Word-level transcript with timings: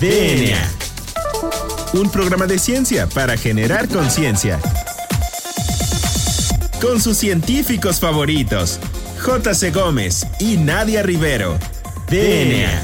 DNA. 0.00 0.56
Un 1.92 2.08
programa 2.08 2.46
de 2.46 2.60
ciencia 2.60 3.08
para 3.08 3.36
generar 3.36 3.88
conciencia. 3.88 4.60
Con 6.80 7.00
sus 7.00 7.16
científicos 7.16 7.98
favoritos, 7.98 8.78
J.C. 9.20 9.72
Gómez 9.72 10.24
y 10.38 10.56
Nadia 10.56 11.02
Rivero. 11.02 11.58
DNA. 12.08 12.80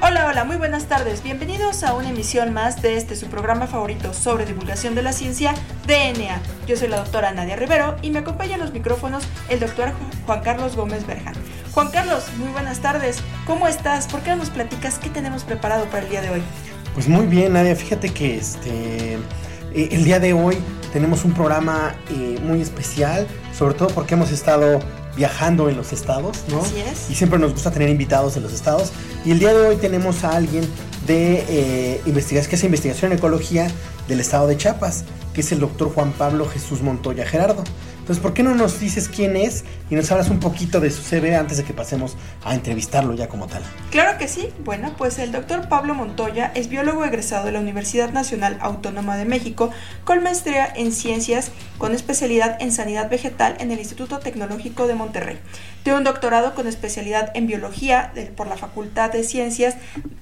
Hola, 0.00 0.28
hola, 0.28 0.44
muy 0.44 0.56
buenas 0.56 0.86
tardes. 0.86 1.24
Bienvenidos 1.24 1.82
a 1.82 1.94
una 1.94 2.10
emisión 2.10 2.52
más 2.52 2.82
de 2.82 2.96
este 2.96 3.16
su 3.16 3.26
programa 3.26 3.66
favorito 3.66 4.14
sobre 4.14 4.46
divulgación 4.46 4.94
de 4.94 5.02
la 5.02 5.12
ciencia, 5.12 5.54
DNA. 5.88 6.40
Yo 6.68 6.76
soy 6.76 6.86
la 6.86 6.98
doctora 6.98 7.32
Nadia 7.32 7.56
Rivero 7.56 7.96
y 8.00 8.10
me 8.10 8.20
acompaña 8.20 8.54
en 8.54 8.60
los 8.60 8.72
micrófonos 8.72 9.24
el 9.48 9.58
doctor 9.58 9.92
Juan 10.24 10.42
Carlos 10.42 10.76
Gómez 10.76 11.04
Berjan. 11.04 11.34
Juan 11.72 11.90
Carlos, 11.90 12.24
muy 12.36 12.48
buenas 12.48 12.80
tardes. 12.80 13.18
¿Cómo 13.46 13.68
estás? 13.68 14.08
¿Por 14.08 14.20
qué 14.20 14.30
no 14.30 14.36
nos 14.36 14.50
platicas 14.50 14.98
qué 14.98 15.08
tenemos 15.08 15.44
preparado 15.44 15.84
para 15.86 16.02
el 16.02 16.10
día 16.10 16.20
de 16.20 16.30
hoy? 16.30 16.42
Pues 16.94 17.08
muy 17.08 17.26
bien, 17.26 17.52
Nadia. 17.52 17.76
Fíjate 17.76 18.10
que 18.10 18.38
este 18.38 19.14
eh, 19.14 19.88
el 19.92 20.04
día 20.04 20.18
de 20.18 20.32
hoy 20.32 20.58
tenemos 20.92 21.24
un 21.24 21.32
programa 21.32 21.94
eh, 22.10 22.40
muy 22.42 22.60
especial, 22.60 23.26
sobre 23.56 23.74
todo 23.74 23.88
porque 23.88 24.14
hemos 24.14 24.32
estado 24.32 24.80
viajando 25.16 25.68
en 25.68 25.76
los 25.76 25.92
estados, 25.92 26.38
¿no? 26.48 26.60
Así 26.60 26.80
es. 26.80 27.08
Y 27.08 27.14
siempre 27.14 27.38
nos 27.38 27.52
gusta 27.52 27.70
tener 27.70 27.88
invitados 27.88 28.36
en 28.36 28.42
los 28.42 28.52
estados. 28.52 28.90
Y 29.24 29.30
el 29.30 29.38
día 29.38 29.54
de 29.54 29.68
hoy 29.68 29.76
tenemos 29.76 30.24
a 30.24 30.34
alguien 30.36 30.68
de 31.06 31.44
eh, 31.48 32.00
investigación, 32.04 32.50
que 32.50 32.56
es 32.56 32.64
investigación 32.64 33.12
en 33.12 33.18
ecología 33.18 33.68
del 34.08 34.18
estado 34.18 34.48
de 34.48 34.56
Chiapas, 34.56 35.04
que 35.34 35.42
es 35.42 35.52
el 35.52 35.60
doctor 35.60 35.92
Juan 35.94 36.12
Pablo 36.12 36.48
Jesús 36.48 36.82
Montoya 36.82 37.24
Gerardo. 37.24 37.62
Entonces, 38.10 38.24
¿por 38.24 38.34
qué 38.34 38.42
no 38.42 38.56
nos 38.56 38.80
dices 38.80 39.08
quién 39.08 39.36
es 39.36 39.62
y 39.88 39.94
nos 39.94 40.10
hablas 40.10 40.30
un 40.30 40.40
poquito 40.40 40.80
de 40.80 40.90
su 40.90 41.00
CV 41.00 41.36
antes 41.36 41.58
de 41.58 41.62
que 41.62 41.72
pasemos 41.72 42.16
a 42.42 42.56
entrevistarlo 42.56 43.14
ya 43.14 43.28
como 43.28 43.46
tal? 43.46 43.62
Claro 43.92 44.18
que 44.18 44.26
sí. 44.26 44.48
Bueno, 44.64 44.94
pues 44.98 45.20
el 45.20 45.30
doctor 45.30 45.68
Pablo 45.68 45.94
Montoya 45.94 46.50
es 46.56 46.68
biólogo 46.68 47.04
egresado 47.04 47.46
de 47.46 47.52
la 47.52 47.60
Universidad 47.60 48.10
Nacional 48.10 48.58
Autónoma 48.62 49.16
de 49.16 49.26
México 49.26 49.70
con 50.02 50.24
maestría 50.24 50.66
en 50.74 50.90
ciencias 50.90 51.52
con 51.78 51.94
especialidad 51.94 52.60
en 52.60 52.72
sanidad 52.72 53.08
vegetal 53.08 53.56
en 53.60 53.70
el 53.70 53.78
Instituto 53.78 54.18
Tecnológico 54.18 54.88
de 54.88 54.94
Monterrey. 54.94 55.38
Tiene 55.84 55.98
un 55.98 56.04
doctorado 56.04 56.56
con 56.56 56.66
especialidad 56.66 57.30
en 57.34 57.46
biología 57.46 58.12
por 58.36 58.48
la 58.48 58.56
Facultad 58.56 59.12
de 59.12 59.22
Ciencias 59.22 59.76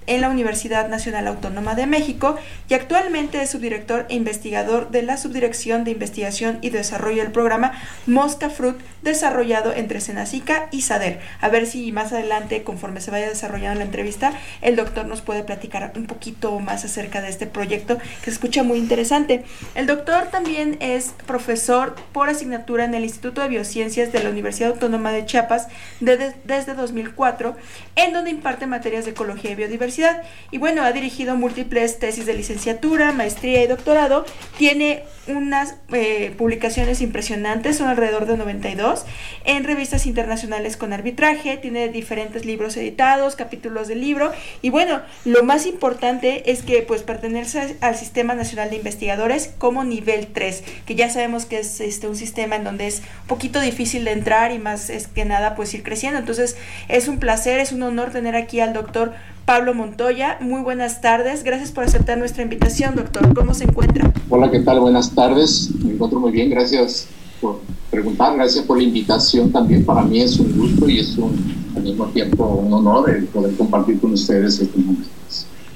en 0.06 0.20
la 0.20 0.28
Universidad 0.28 0.88
Nacional 0.88 1.26
Autónoma 1.26 1.74
de 1.74 1.86
México 1.86 2.36
y 2.68 2.74
actualmente 2.74 3.42
es 3.42 3.50
subdirector 3.50 4.06
e 4.10 4.14
investigador 4.14 4.90
de 4.90 5.02
la 5.02 5.16
Subdirección 5.16 5.84
de 5.84 5.90
Investigación 5.92 6.58
y 6.60 6.70
Desarrollo 6.70 7.22
del 7.22 7.32
programa 7.32 7.72
Mosca 8.06 8.50
Fruit 8.50 8.76
desarrollado 9.02 9.72
entre 9.72 10.00
Senacica 10.00 10.68
y 10.70 10.82
SADER. 10.82 11.20
A 11.40 11.48
ver 11.48 11.66
si 11.66 11.92
más 11.92 12.12
adelante, 12.12 12.62
conforme 12.62 13.00
se 13.00 13.10
vaya 13.10 13.28
desarrollando 13.28 13.78
la 13.78 13.84
entrevista, 13.84 14.32
el 14.60 14.76
doctor 14.76 15.06
nos 15.06 15.20
puede 15.20 15.44
platicar 15.44 15.92
un 15.96 16.06
poquito 16.06 16.58
más 16.58 16.84
acerca 16.84 17.20
de 17.22 17.28
este 17.28 17.46
proyecto 17.46 17.98
que 17.98 18.24
se 18.24 18.30
escucha 18.30 18.62
muy 18.62 18.78
interesante. 18.78 19.44
El 19.74 19.86
doctor 19.86 20.28
también 20.30 20.76
es 20.80 21.14
profesor 21.26 21.94
por 22.12 22.28
asignatura 22.28 22.84
en 22.84 22.94
el 22.94 23.04
Instituto 23.04 23.42
de 23.42 23.48
Biociencias 23.48 24.12
de 24.12 24.22
la 24.22 24.30
Universidad 24.30 24.70
Autónoma 24.70 25.12
de 25.12 25.24
Chiapas 25.24 25.68
desde 26.00 26.74
2004, 26.74 27.56
en 27.96 28.12
donde 28.12 28.30
imparte 28.30 28.66
materias 28.66 29.04
de 29.04 29.12
ecología 29.12 29.52
y 29.52 29.54
biodiversidad. 29.54 30.22
Y 30.50 30.58
bueno, 30.58 30.82
ha 30.82 30.92
dirigido 30.92 31.36
múltiples 31.36 31.98
tesis 31.98 32.26
de 32.26 32.34
licenciatura, 32.34 33.12
maestría 33.12 33.62
y 33.62 33.66
doctorado. 33.66 34.24
Tiene 34.56 35.04
unas 35.26 35.76
eh, 35.92 36.34
publicaciones 36.36 37.00
impresionantes, 37.00 37.57
son 37.72 37.88
alrededor 37.88 38.26
de 38.26 38.36
92, 38.36 39.04
en 39.44 39.64
revistas 39.64 40.06
internacionales 40.06 40.76
con 40.76 40.92
arbitraje, 40.92 41.56
tiene 41.56 41.88
diferentes 41.88 42.44
libros 42.44 42.76
editados, 42.76 43.36
capítulos 43.36 43.88
del 43.88 44.00
libro, 44.00 44.32
y 44.62 44.70
bueno, 44.70 45.00
lo 45.24 45.42
más 45.42 45.66
importante 45.66 46.50
es 46.50 46.62
que 46.62 46.82
pues 46.82 47.02
pertenece 47.02 47.76
al 47.80 47.96
Sistema 47.96 48.34
Nacional 48.34 48.70
de 48.70 48.76
Investigadores 48.76 49.52
como 49.58 49.84
nivel 49.84 50.28
3, 50.28 50.64
que 50.86 50.94
ya 50.94 51.10
sabemos 51.10 51.46
que 51.46 51.60
es 51.60 51.80
este, 51.80 52.08
un 52.08 52.16
sistema 52.16 52.56
en 52.56 52.64
donde 52.64 52.86
es 52.86 53.02
un 53.22 53.28
poquito 53.28 53.60
difícil 53.60 54.04
de 54.04 54.12
entrar 54.12 54.52
y 54.52 54.58
más 54.58 54.90
es 54.90 55.06
que 55.06 55.24
nada 55.24 55.54
pues 55.54 55.74
ir 55.74 55.82
creciendo, 55.82 56.18
entonces 56.18 56.56
es 56.88 57.08
un 57.08 57.18
placer, 57.18 57.60
es 57.60 57.72
un 57.72 57.82
honor 57.82 58.10
tener 58.10 58.36
aquí 58.36 58.60
al 58.60 58.72
doctor 58.72 59.12
Pablo 59.48 59.72
Montoya. 59.72 60.36
Muy 60.42 60.60
buenas 60.60 61.00
tardes. 61.00 61.42
Gracias 61.42 61.72
por 61.72 61.84
aceptar 61.84 62.18
nuestra 62.18 62.42
invitación, 62.42 62.94
doctor. 62.94 63.32
¿Cómo 63.34 63.54
se 63.54 63.64
encuentra? 63.64 64.12
Hola, 64.28 64.50
¿qué 64.50 64.60
tal? 64.60 64.78
Buenas 64.78 65.14
tardes. 65.14 65.70
Me 65.82 65.94
encuentro 65.94 66.20
muy 66.20 66.32
bien. 66.32 66.50
Gracias 66.50 67.08
por 67.40 67.60
preguntar. 67.90 68.36
Gracias 68.36 68.64
por 68.64 68.76
la 68.76 68.84
invitación 68.84 69.50
también. 69.50 69.84
Para 69.84 70.02
mí 70.02 70.20
es 70.20 70.38
un 70.38 70.56
gusto 70.56 70.88
y 70.88 71.00
es 71.00 71.16
un, 71.16 71.32
al 71.76 71.82
mismo 71.82 72.06
tiempo 72.06 72.44
un 72.46 72.72
honor 72.72 73.10
el 73.10 73.24
poder 73.26 73.54
compartir 73.56 74.00
con 74.00 74.12
ustedes 74.12 74.60
este 74.60 74.78
momento. 74.78 75.08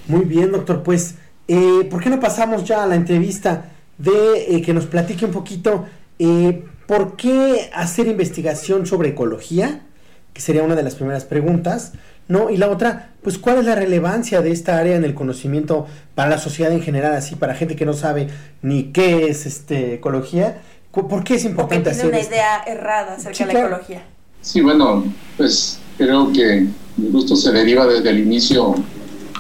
Muy 0.09 0.25
bien, 0.25 0.53
doctor. 0.53 0.83
Pues, 0.83 1.17
eh, 1.49 1.87
¿por 1.91 2.03
qué 2.03 2.11
no 2.11 2.21
pasamos 2.21 2.65
ya 2.65 2.83
a 2.83 2.87
la 2.87 2.97
entrevista 2.97 3.73
de 3.99 4.57
eh, 4.57 4.63
que 4.63 4.75
nos 4.75 4.87
platique 4.87 5.25
un 5.25 5.33
poquito 5.33 5.85
eh, 6.19 6.65
por 6.87 7.17
qué 7.17 7.71
hacer 7.75 8.07
investigación 8.07 8.87
sobre 8.87 9.11
ecología? 9.11 9.83
Que 10.33 10.41
sería 10.41 10.63
una 10.63 10.75
de 10.75 10.83
las 10.83 10.95
primeras 10.95 11.25
preguntas. 11.25 11.93
¿no? 12.29 12.51
Y 12.51 12.57
la 12.57 12.71
otra, 12.71 13.11
pues 13.23 13.39
cuál 13.39 13.59
es 13.59 13.65
la 13.65 13.75
relevancia 13.75 14.41
de 14.43 14.53
esta 14.53 14.79
área 14.79 14.97
en 14.97 15.05
el 15.05 15.15
conocimiento 15.15 15.87
para 16.15 16.31
la 16.31 16.39
sociedad 16.39 16.73
en 16.73 16.81
general, 16.81 17.15
así 17.15 17.35
para 17.35 17.55
gente 17.55 17.77
que 17.77 17.85
no 17.85 17.93
sabe 17.93 18.29
ni 18.63 18.85
qué 18.85 19.29
es 19.29 19.45
este 19.45 19.95
ecología, 19.95 20.63
¿por 20.93 21.25
qué 21.25 21.35
es 21.35 21.45
importante 21.45 21.91
Porque 21.91 22.03
tiene 22.03 22.17
una 22.17 22.21
idea 22.21 22.63
errada 22.67 23.15
acerca 23.15 23.47
de 23.47 23.53
la 23.53 23.61
ecología. 23.61 24.03
Sí, 24.41 24.61
bueno, 24.61 25.05
pues 25.37 25.79
creo 25.97 26.33
que 26.33 26.67
mi 26.97 27.09
gusto 27.09 27.35
se 27.37 27.53
deriva 27.53 27.87
desde 27.87 28.11
el 28.11 28.21
inicio 28.21 28.75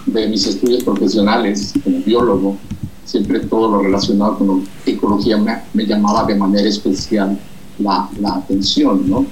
de 0.06 0.28
mis 0.28 0.46
estudios 0.46 0.82
profesionales 0.82 1.72
como 1.84 1.98
biólogo. 1.98 2.56
Siempre 3.04 3.40
todo 3.40 3.70
lo 3.70 3.82
relacionado 3.82 4.38
con 4.38 4.64
la 4.86 4.92
ecología 4.92 5.36
me, 5.36 5.62
me 5.74 5.86
llamaba 5.86 6.24
de 6.24 6.34
manera 6.36 6.68
especial 6.68 7.38
la, 7.78 8.08
la 8.18 8.36
atención, 8.36 9.08
¿no? 9.08 9.26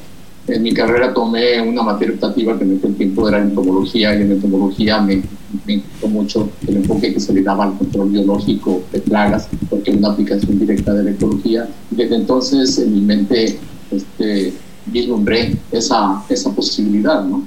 En 0.47 0.63
mi 0.63 0.73
carrera 0.73 1.15
tomé 1.15 1.61
una 1.61 1.83
materia 1.83 2.15
optativa 2.15 2.59
que 2.59 2.65
en 2.65 2.79
aquel 2.79 2.97
tiempo 2.97 3.29
era 3.29 3.39
entomología 3.39 4.19
y 4.19 4.23
en 4.23 4.33
entomología 4.33 5.01
me, 5.01 5.23
me 5.67 5.77
gustó 5.77 6.09
mucho 6.09 6.51
el 6.67 6.77
enfoque 6.79 7.13
que 7.13 7.21
se 7.21 7.33
le 7.33 7.43
daba 7.43 7.65
al 7.65 7.79
control 7.79 8.11
biológico 8.11 8.83
de 8.93 9.01
plagas 9.01 9.49
porque 9.69 9.91
es 9.91 9.97
una 9.97 10.09
aplicación 10.09 10.59
directa 10.59 10.93
de 10.95 11.05
la 11.05 11.11
ecología. 11.11 11.69
Desde 11.91 12.17
entonces 12.17 12.79
en 12.79 12.95
mi 12.95 13.01
mente 13.01 13.59
este, 13.91 14.53
vislumbré 14.87 15.57
esa, 15.71 16.25
esa 16.29 16.51
posibilidad. 16.51 17.25
¿no? 17.25 17.45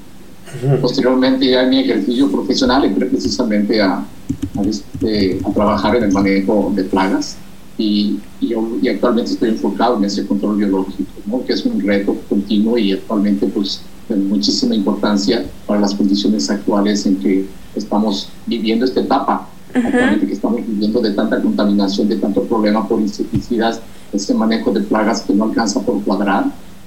Posteriormente 0.81 1.49
ya 1.49 1.63
en 1.63 1.69
mi 1.69 1.79
ejercicio 1.79 2.31
profesional 2.31 2.85
entré 2.85 3.07
precisamente 3.07 3.81
a, 3.81 3.95
a, 3.95 4.61
este, 4.61 5.39
a 5.43 5.51
trabajar 5.51 5.95
en 5.95 6.03
el 6.03 6.11
manejo 6.11 6.71
de 6.75 6.83
plagas 6.83 7.37
y, 7.77 8.19
y, 8.39 8.53
y, 8.81 8.87
actualmente 8.87 9.31
estoy 9.31 9.49
enfocado 9.49 9.97
en 9.97 10.03
ese 10.05 10.27
control 10.27 10.57
biológico, 10.57 11.11
¿no? 11.37 11.45
que 11.45 11.53
es 11.53 11.65
un 11.65 11.79
reto 11.81 12.15
continuo 12.29 12.77
y 12.77 12.91
actualmente 12.93 13.47
pues 13.47 13.81
de 14.09 14.15
muchísima 14.15 14.75
importancia 14.75 15.45
para 15.65 15.79
las 15.79 15.93
condiciones 15.95 16.49
actuales 16.49 17.05
en 17.05 17.17
que 17.17 17.45
estamos 17.75 18.29
viviendo 18.45 18.85
esta 18.85 18.99
etapa, 19.01 19.47
uh 19.73 19.77
-huh. 19.77 19.85
actualmente 19.85 20.27
que 20.27 20.33
estamos 20.33 20.65
viviendo 20.67 21.01
de 21.01 21.11
tanta 21.11 21.41
contaminación, 21.41 22.07
de 22.09 22.17
tanto 22.17 22.43
problema 22.43 22.87
por 22.87 22.99
insecticidas, 23.01 23.79
ese 24.11 24.33
manejo 24.33 24.71
de 24.71 24.81
plagas 24.81 25.21
que 25.21 25.33
no 25.33 25.45
alcanza 25.45 25.79
por 25.81 26.01
cuadrar. 26.03 26.45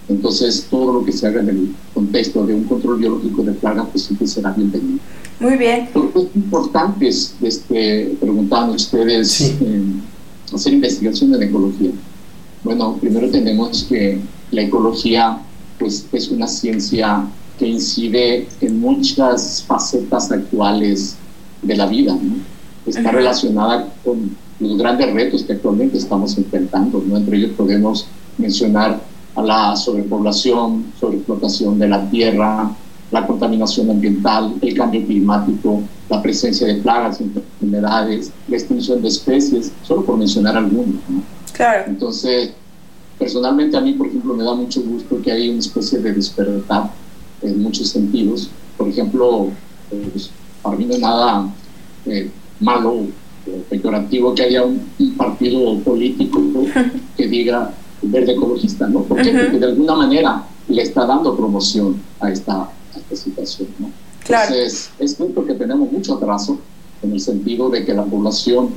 Entonces, 0.09 0.69
todo 0.71 0.93
lo 0.93 1.05
que 1.05 1.11
se 1.11 1.27
haga 1.27 1.41
en 1.41 1.49
el 1.49 1.75
contexto 1.93 2.47
de 2.47 2.55
un 2.55 2.63
control 2.65 2.99
biológico 2.99 3.43
de 3.43 3.53
plagas, 3.53 3.89
pues 3.91 4.05
siempre 4.05 4.29
será 4.29 4.53
bienvenido. 4.53 5.01
Muy 5.41 5.57
bien. 5.57 5.89
Es 6.15 6.37
importante, 6.37 7.09
este, 7.09 8.17
preguntaban 8.21 8.71
ustedes, 8.71 9.29
Sí. 9.33 9.57
eh, 9.63 9.83
hacer 10.55 10.75
investigación 10.75 11.35
en 11.35 11.43
ecología. 11.43 11.91
Bueno, 12.63 12.97
primero 13.01 13.29
tenemos 13.31 13.83
que 13.85 14.21
la 14.51 14.63
ecología 14.63 15.39
pues, 15.79 16.07
es 16.13 16.29
una 16.29 16.47
ciencia 16.47 17.25
que 17.59 17.67
incide 17.67 18.49
en 18.61 18.81
muchas 18.81 19.65
facetas 19.67 20.31
actuales 20.31 21.17
de 21.63 21.77
la 21.77 21.87
vida. 21.87 22.13
¿no? 22.15 22.37
Está 22.87 23.11
relacionada 23.11 23.89
con 24.05 24.37
los 24.61 24.79
grandes 24.79 25.13
retos 25.13 25.43
que 25.45 25.55
actualmente 25.55 25.99
estamos 25.99 26.37
enfrentando. 26.39 27.03
¿no? 27.07 27.17
Entre 27.17 27.39
ellos 27.39 27.53
podemos 27.57 28.07
mencionar 28.39 29.01
a 29.35 29.43
la 29.43 29.77
sobrepoblación, 29.77 30.93
sobreexplotación 30.99 31.79
de 31.79 31.89
la 31.89 32.09
tierra, 32.11 32.71
la 33.11 33.27
contaminación 33.27 33.91
ambiental, 33.91 34.55
el 34.61 34.75
cambio 34.75 35.05
climático, 35.07 35.83
la 36.09 36.23
presencia 36.23 36.67
de 36.67 36.77
plagas, 36.77 37.21
enfermedades, 37.21 38.33
la 38.49 38.57
extinción 38.57 39.03
de 39.03 39.09
especies, 39.09 39.73
solo 39.83 40.05
por 40.05 40.17
mencionar 40.17 40.57
algunos. 40.57 40.97
¿no? 41.09 41.23
Claro. 41.53 41.85
Entonces, 41.87 42.53
personalmente 43.19 43.77
a 43.77 43.81
mí, 43.81 43.93
por 43.93 44.07
ejemplo, 44.07 44.35
me 44.35 44.45
da 44.45 44.55
mucho 44.55 44.83
gusto 44.83 45.21
que 45.23 45.33
haya 45.33 45.51
una 45.51 45.61
especie 45.61 45.99
de 45.99 46.13
despertar 46.13 46.91
en 47.43 47.63
muchos 47.63 47.89
sentidos. 47.89 48.51
Por 48.77 48.89
ejemplo, 48.89 49.49
pues, 50.13 50.31
para 50.63 50.77
mí 50.77 50.85
no 50.85 50.95
es 50.95 51.01
nada 51.01 51.49
eh, 52.07 52.31
malo 52.61 52.93
o 52.93 53.07
peyorativo 53.71 54.35
que 54.35 54.43
haya 54.43 54.65
un, 54.65 54.83
un 54.99 55.17
partido 55.17 55.79
político 55.81 56.43
que 57.17 57.29
diga 57.29 57.73
verde 58.03 58.33
ecologista, 58.33 58.89
¿no? 58.89 59.03
¿Por 59.03 59.23
qué? 59.23 59.31
Ujú. 59.31 59.39
Porque 59.39 59.59
de 59.59 59.67
alguna 59.67 59.95
manera 59.95 60.45
le 60.69 60.83
está 60.83 61.07
dando 61.07 61.37
promoción 61.37 62.01
a 62.21 62.31
esta, 62.31 62.63
a 62.63 62.99
esta 62.99 63.17
situación. 63.17 63.69
¿no? 63.79 63.91
Entonces, 64.21 64.91
es 64.99 65.17
cierto 65.17 65.45
que 65.45 65.55
tenemos 65.55 65.91
mucho 65.91 66.15
atraso 66.15 66.59
en 67.03 67.13
el 67.13 67.21
sentido 67.21 67.71
de 67.71 67.85
que 67.85 67.95
la 67.95 68.05
población 68.05 68.71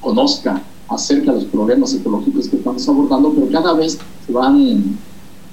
conozca 0.00 0.62
acerca 0.88 1.32
de 1.32 1.38
los 1.40 1.46
problemas 1.46 1.94
ecológicos 1.94 2.48
que 2.48 2.56
estamos 2.56 2.88
abordando, 2.88 3.32
pero 3.32 3.50
cada 3.50 3.74
vez 3.74 3.98
se 4.26 4.32
van 4.32 4.96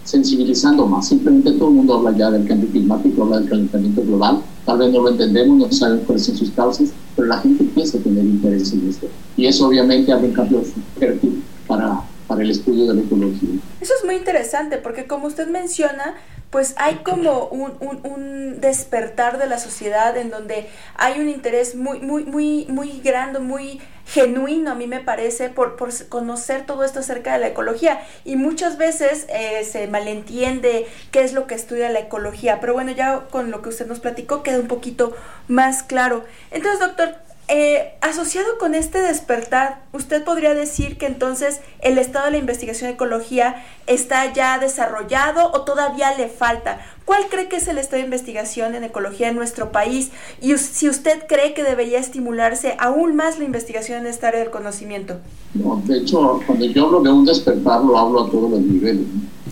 sensibilizando 0.04 0.86
más. 0.88 1.08
Simplemente 1.08 1.52
todo 1.54 1.70
el 1.70 1.76
mundo 1.76 1.96
habla 1.96 2.18
ya 2.18 2.32
del 2.32 2.48
cambio 2.48 2.70
climático, 2.70 3.24
habla 3.24 3.40
del 3.40 3.50
calentamiento 3.50 4.02
global. 4.02 4.42
Tal 4.66 4.78
vez 4.78 4.92
no 4.92 5.02
lo 5.02 5.10
entendemos, 5.10 5.58
no 5.58 5.72
sabemos 5.72 6.06
cuáles 6.06 6.26
son 6.26 6.38
sus 6.38 6.52
causas, 6.52 6.90
pero 7.16 7.28
la 7.28 7.38
gente 7.38 7.64
empieza 7.64 7.98
a 7.98 8.02
tener 8.02 8.24
interés 8.24 8.74
en 8.74 8.90
esto. 8.90 9.08
Y 9.38 9.46
eso 9.46 9.68
obviamente 9.68 10.12
abre 10.12 10.28
un 10.28 10.34
cambio 10.34 10.64
fértil 11.00 11.44
para, 11.68 12.02
para 12.28 12.42
el 12.44 12.52
estudio 12.52 12.88
de 12.88 12.96
la 12.96 13.02
ecología. 13.02 13.50
Eso 13.80 13.94
es 13.98 14.06
muy 14.06 14.16
interesante 14.16 14.78
porque 14.78 15.08
como 15.08 15.28
usted 15.28 15.48
menciona, 15.50 16.16
pues 16.52 16.76
hay 16.78 16.96
como 16.98 17.48
un, 17.48 17.72
un, 18.04 18.60
despertar 18.60 19.40
de 19.40 19.48
la 19.48 19.58
sociedad 19.58 20.16
en 20.18 20.30
donde 20.30 20.68
hay 20.98 21.20
un 21.20 21.30
interés 21.30 21.76
muy, 21.76 22.00
muy, 22.00 22.26
muy, 22.26 22.66
muy 22.70 23.00
grande, 23.00 23.40
muy 23.40 23.80
genuino, 24.12 24.72
a 24.72 24.76
mí 24.76 24.88
me 24.88 25.00
parece, 25.00 25.50
por, 25.50 25.78
por 25.78 25.90
conocer 26.10 26.66
todo 26.66 26.84
esto 26.84 27.00
acerca 27.00 27.34
de 27.34 27.40
la 27.40 27.48
ecología. 27.48 28.02
Y 28.26 28.36
muchas 28.36 28.78
veces 28.78 29.26
eh, 29.30 29.64
se 29.64 29.88
malentiende 29.88 30.86
qué 31.12 31.22
es 31.22 31.34
lo 31.34 31.48
que 31.48 31.56
estudia 31.56 31.90
la 31.90 32.00
ecología. 32.00 32.60
Pero 32.60 32.74
bueno, 32.74 32.92
ya 32.92 33.28
con 33.30 33.52
lo 33.52 33.62
que 33.62 33.70
usted 33.70 33.88
nos 33.88 34.00
platicó 34.00 34.44
queda 34.44 34.60
un 34.60 34.68
poquito 34.68 35.16
más 35.48 35.84
claro. 35.84 36.26
Entonces, 36.52 36.80
doctor, 36.80 37.16
eh, 37.54 37.92
asociado 38.00 38.48
con 38.60 38.76
este 38.76 39.02
despertar, 39.02 39.84
¿usted 39.92 40.24
podría 40.24 40.54
decir 40.54 40.98
que 40.98 41.06
entonces 41.06 41.60
el 41.82 41.98
estado 41.98 42.28
de 42.28 42.32
la 42.32 42.38
investigación 42.38 42.88
de 42.88 42.94
ecología 42.94 43.58
está 43.88 44.32
ya 44.32 44.58
desarrollado 44.58 45.52
o 45.52 45.62
todavía 45.64 46.18
le 46.18 46.30
falta? 46.30 46.80
¿Cuál 47.04 47.24
cree 47.30 47.50
que 47.50 47.58
es 47.58 47.68
el 47.68 47.78
estado 47.78 47.98
de 47.98 48.06
investigación 48.06 48.74
en 48.74 48.86
ecología 48.86 49.28
en 49.28 49.36
nuestro 49.36 49.74
país? 49.74 50.12
Y 50.42 50.56
si 50.60 50.88
usted 50.88 51.28
cree 51.28 51.54
que 51.54 51.64
debería 51.64 52.00
estimularse 52.00 52.78
aún 52.80 53.18
más 53.18 53.38
la 53.38 53.44
investigación 53.44 54.00
en 54.00 54.08
esta 54.08 54.30
área 54.30 54.40
del 54.40 54.50
conocimiento. 54.50 55.18
No, 55.54 55.82
de 55.86 55.98
hecho, 55.98 56.40
cuando 56.48 56.64
yo 56.68 56.86
hablo 56.86 57.02
de 57.02 57.12
un 57.12 57.26
despertar, 57.26 57.84
lo 57.84 57.98
hablo 57.98 58.24
a 58.24 58.32
todos 58.32 58.50
los 58.50 58.62
niveles. 58.62 59.08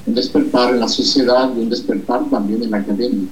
Un 0.05 0.15
despertar 0.15 0.73
en 0.73 0.79
la 0.79 0.87
sociedad 0.87 1.51
y 1.53 1.59
un 1.59 1.69
despertar 1.69 2.21
también 2.29 2.63
en 2.63 2.71
la 2.71 2.77
academia 2.77 3.27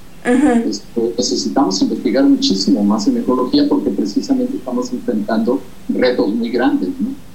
necesitamos 1.17 1.81
investigar 1.81 2.23
muchísimo 2.23 2.83
más 2.83 3.07
en 3.07 3.17
ecología 3.17 3.67
porque 3.67 3.89
precisamente 3.89 4.57
estamos 4.57 4.91
enfrentando 4.91 5.61
retos 5.89 6.33
muy 6.33 6.49
grandes, 6.49 6.89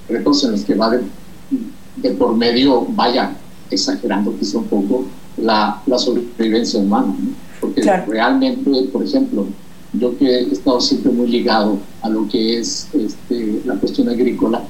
retos 0.09 0.45
en 0.45 0.53
los 0.53 0.65
que 0.65 0.75
va 0.75 0.91
de, 0.91 2.11
por 2.13 2.37
medio, 2.37 2.87
vaya, 2.91 3.33
exagerando 3.71 4.37
quizá 4.39 4.59
un 4.59 4.65
poco, 4.65 5.07
la, 5.37 5.83
la 5.87 5.99
sobrevivencia 5.99 6.81
humana. 6.81 7.15
Porque 7.61 7.83
realmente, 7.83 8.71
por 8.93 9.05
ejemplo, 9.05 9.47
yo 9.93 10.17
que 10.19 10.27
he 10.27 10.53
estado 10.53 10.81
siempre 10.81 11.13
muy 11.13 11.29
ligado 11.29 11.79
a 12.01 12.09
lo 12.09 12.29
que 12.29 12.59
es 12.59 12.89
este, 12.93 13.63
la 13.65 13.77
cuestión 13.77 14.09
agrícola, 14.09 14.63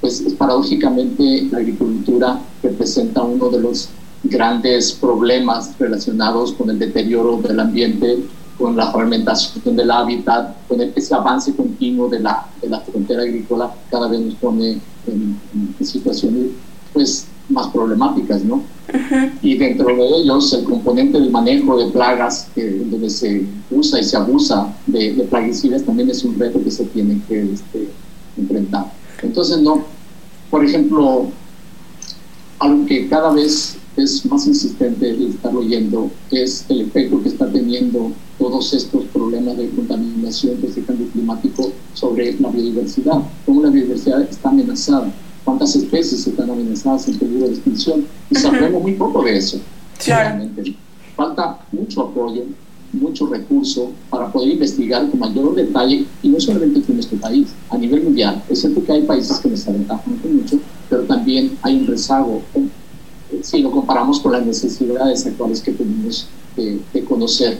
pues 0.00 0.22
paradójicamente 0.36 1.48
la 1.50 1.58
agricultura 1.58 2.40
representa 2.62 3.22
uno 3.22 3.48
de 3.50 3.60
los 3.60 3.88
grandes 4.24 4.92
problemas 4.92 5.72
relacionados 5.78 6.52
con 6.52 6.70
el 6.70 6.78
deterioro 6.78 7.38
del 7.38 7.58
ambiente, 7.60 8.18
con 8.58 8.76
la 8.76 8.92
fragmentación 8.92 9.76
del 9.76 9.90
hábitat, 9.90 10.54
con 10.68 10.80
ese 10.80 11.14
avance 11.14 11.54
continuo 11.54 12.08
de 12.08 12.20
la, 12.20 12.46
de 12.60 12.68
la 12.68 12.80
frontera 12.80 13.22
agrícola, 13.22 13.74
cada 13.90 14.08
vez 14.08 14.20
nos 14.20 14.34
pone 14.36 14.78
en, 15.06 15.38
situaciones 15.84 16.50
pues, 16.92 17.26
más 17.48 17.66
problemáticas, 17.68 18.44
¿no? 18.44 18.62
Y 19.42 19.56
dentro 19.56 19.86
de 19.86 20.06
ellos, 20.16 20.52
el 20.52 20.64
componente 20.64 21.18
del 21.18 21.30
manejo 21.30 21.76
de 21.78 21.90
plagas, 21.90 22.48
donde 22.54 23.10
se 23.10 23.46
usa 23.70 24.00
y 24.00 24.04
se 24.04 24.16
abusa 24.16 24.72
de, 24.86 25.14
de, 25.14 25.24
plaguicidas, 25.24 25.82
también 25.82 26.10
es 26.10 26.22
un 26.24 26.38
reto 26.38 26.62
que 26.62 26.70
se 26.70 26.84
tiene 26.84 27.20
que 27.26 27.52
este, 27.52 27.88
enfrentar. 28.36 28.92
Entonces, 29.22 29.58
no, 29.60 29.84
por 30.50 30.64
ejemplo, 30.64 31.26
algo 32.58 32.86
que 32.86 33.08
cada 33.08 33.32
vez 33.32 33.76
es 33.96 34.24
más 34.26 34.46
insistente 34.46 35.10
el 35.10 35.28
estar 35.28 35.54
oyendo 35.54 36.10
es 36.30 36.64
el 36.68 36.82
efecto 36.82 37.22
que 37.22 37.28
está 37.28 37.50
teniendo 37.50 38.12
todos 38.38 38.72
estos 38.72 39.04
problemas 39.06 39.56
de 39.56 39.68
contaminación, 39.70 40.60
de 40.60 40.68
este 40.68 40.82
cambio 40.82 41.06
climático 41.08 41.70
sobre 41.94 42.34
la 42.40 42.48
biodiversidad. 42.48 43.22
Cómo 43.46 43.62
la 43.62 43.70
biodiversidad 43.70 44.22
está 44.22 44.48
amenazada, 44.48 45.12
cuántas 45.44 45.76
especies 45.76 46.26
están 46.26 46.50
amenazadas 46.50 47.06
en 47.08 47.18
peligro 47.18 47.46
de 47.46 47.54
extinción. 47.54 48.06
Y 48.30 48.34
sabemos 48.36 48.82
muy 48.82 48.94
poco 48.94 49.22
de 49.22 49.36
eso. 49.36 49.60
Realmente. 50.04 50.74
Falta 51.14 51.60
mucho 51.70 52.02
apoyo, 52.02 52.42
mucho 52.92 53.26
recurso 53.26 53.92
para 54.10 54.32
poder 54.32 54.52
investigar 54.52 55.08
con 55.10 55.20
mayor 55.20 55.54
detalle, 55.54 56.06
y 56.22 56.28
no 56.28 56.40
solamente 56.40 56.82
en 56.88 56.94
nuestro 56.94 57.18
país, 57.18 57.48
a 57.68 57.78
nivel 57.78 58.02
mundial. 58.02 58.42
Es 58.48 58.60
cierto 58.60 58.82
que 58.84 58.92
hay 58.92 59.02
países 59.02 59.38
que 59.38 59.50
nos 59.50 59.68
aventajan 59.68 60.18
mucho, 60.32 60.58
pero 60.88 61.02
también 61.02 61.56
hay 61.62 61.76
un 61.76 61.86
rezago 61.86 62.42
si 63.42 63.60
lo 63.60 63.70
comparamos 63.70 64.20
con 64.20 64.32
las 64.32 64.44
necesidades 64.44 65.26
actuales 65.26 65.60
que 65.60 65.72
tenemos 65.72 66.28
de, 66.56 67.04
conocer 67.04 67.58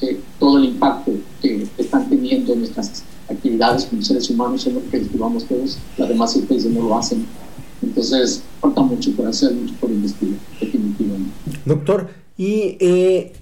eh, 0.00 0.20
todo 0.38 0.58
el 0.58 0.66
impacto 0.66 1.12
que 1.40 1.66
están 1.78 2.08
teniendo 2.08 2.54
nuestras 2.54 3.02
actividades 3.28 3.84
como 3.84 4.02
seres 4.02 4.28
humanos 4.30 4.66
en 4.66 4.74
lo 4.74 4.90
que 4.90 4.98
escribamos 4.98 5.44
todos, 5.44 5.78
las 5.96 6.08
demás 6.08 6.36
especies 6.36 6.72
no 6.72 6.88
lo 6.88 6.98
hacen. 6.98 7.26
Entonces, 7.82 8.42
falta 8.60 8.82
mucho 8.82 9.12
por 9.12 9.26
hacer, 9.26 9.52
mucho 9.52 9.74
por 9.80 9.90
investigar, 9.90 10.38
definitivamente. 10.60 11.32
Doctor, 11.64 12.08
y 12.36 12.76
eh, 12.80 13.32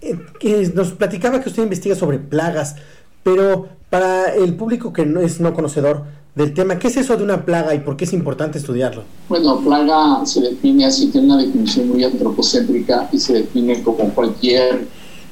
eh, 0.41 0.73
nos 0.75 0.93
platicaba 0.93 1.41
que 1.41 1.49
usted 1.49 1.63
investiga 1.63 1.95
sobre 1.95 2.19
plagas, 2.19 2.77
pero 3.23 3.69
para 3.91 4.35
el 4.35 4.55
público 4.55 4.93
que 4.93 5.07
no 5.07 5.21
es 5.21 5.41
no 5.41 5.55
conocedor, 5.55 6.05
del 6.39 6.55
tema. 6.55 6.79
¿Qué 6.79 6.87
es 6.87 6.97
eso 6.97 7.17
de 7.17 7.25
una 7.25 7.45
plaga 7.45 7.75
y 7.75 7.81
por 7.81 7.97
qué 7.97 8.05
es 8.05 8.13
importante 8.13 8.59
estudiarlo? 8.59 9.03
Bueno, 9.29 9.59
plaga 9.59 10.25
se 10.25 10.41
define 10.41 10.87
así, 10.87 11.09
tiene 11.09 11.27
una 11.27 11.43
definición 11.43 11.89
muy 11.89 12.05
antropocéntrica 12.05 13.09
y 13.13 13.19
se 13.19 13.35
define 13.35 13.83
como 13.83 14.09
cualquier 14.15 14.87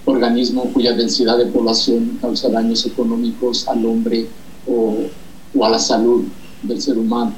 organismo 0.05 0.65
cuya 0.73 0.93
densidad 0.95 1.39
de 1.39 1.47
población 1.47 2.19
causa 2.21 2.49
daños 2.49 2.85
económicos 2.87 3.69
al 3.69 3.87
hombre 3.87 4.27
o, 4.67 4.97
o 5.57 5.65
a 5.65 5.71
la 5.71 5.79
salud 5.79 6.25
del 6.63 6.83
ser 6.83 6.99
humano. 6.99 7.33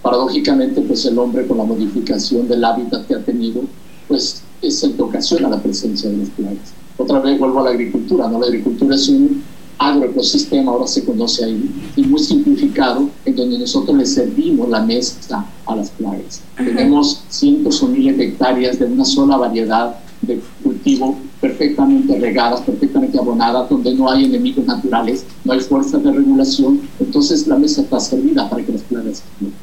Paradójicamente, 0.00 0.80
pues 0.82 1.04
el 1.06 1.18
hombre 1.18 1.44
con 1.46 1.58
la 1.58 1.64
modificación 1.64 2.46
del 2.46 2.64
hábitat 2.64 3.04
que 3.08 3.16
ha 3.16 3.24
tenido, 3.24 3.62
pues 4.06 4.42
es 4.62 4.82
el 4.84 4.92
que 4.92 5.02
ocasiona 5.02 5.48
la 5.48 5.58
presencia 5.58 6.08
de 6.08 6.18
las 6.18 6.30
plagas. 6.30 6.72
Otra 6.96 7.18
vez 7.18 7.36
vuelvo 7.36 7.60
a 7.60 7.64
la 7.64 7.70
agricultura, 7.70 8.28
¿no? 8.28 8.38
La 8.38 8.46
agricultura 8.46 8.94
es 8.94 9.08
un 9.08 9.42
agroecosistema, 9.78 10.72
ahora 10.72 10.86
se 10.86 11.04
conoce 11.04 11.44
ahí, 11.44 11.70
y 11.96 12.02
muy 12.02 12.20
simplificado, 12.20 13.10
en 13.24 13.36
donde 13.36 13.58
nosotros 13.58 13.96
le 13.96 14.06
servimos 14.06 14.68
la 14.68 14.80
mesa 14.80 15.46
a 15.66 15.76
las 15.76 15.90
plagas. 15.90 16.40
Tenemos 16.56 17.22
cientos 17.28 17.82
o 17.82 17.88
miles 17.88 18.16
de 18.16 18.28
hectáreas 18.28 18.78
de 18.78 18.86
una 18.86 19.04
sola 19.04 19.36
variedad 19.36 19.96
de 20.22 20.40
cultivo 20.62 21.18
perfectamente 21.40 22.18
regadas, 22.18 22.62
perfectamente 22.62 23.18
abonadas, 23.18 23.68
donde 23.68 23.94
no 23.94 24.10
hay 24.10 24.24
enemigos 24.24 24.64
naturales, 24.64 25.24
no 25.44 25.52
hay 25.52 25.60
fuerzas 25.60 26.02
de 26.02 26.10
regulación, 26.10 26.80
entonces 26.98 27.46
la 27.46 27.56
mesa 27.56 27.82
está 27.82 28.00
servida 28.00 28.48
para 28.48 28.64
que 28.64 28.72
las 28.72 28.82
plagas. 28.82 29.22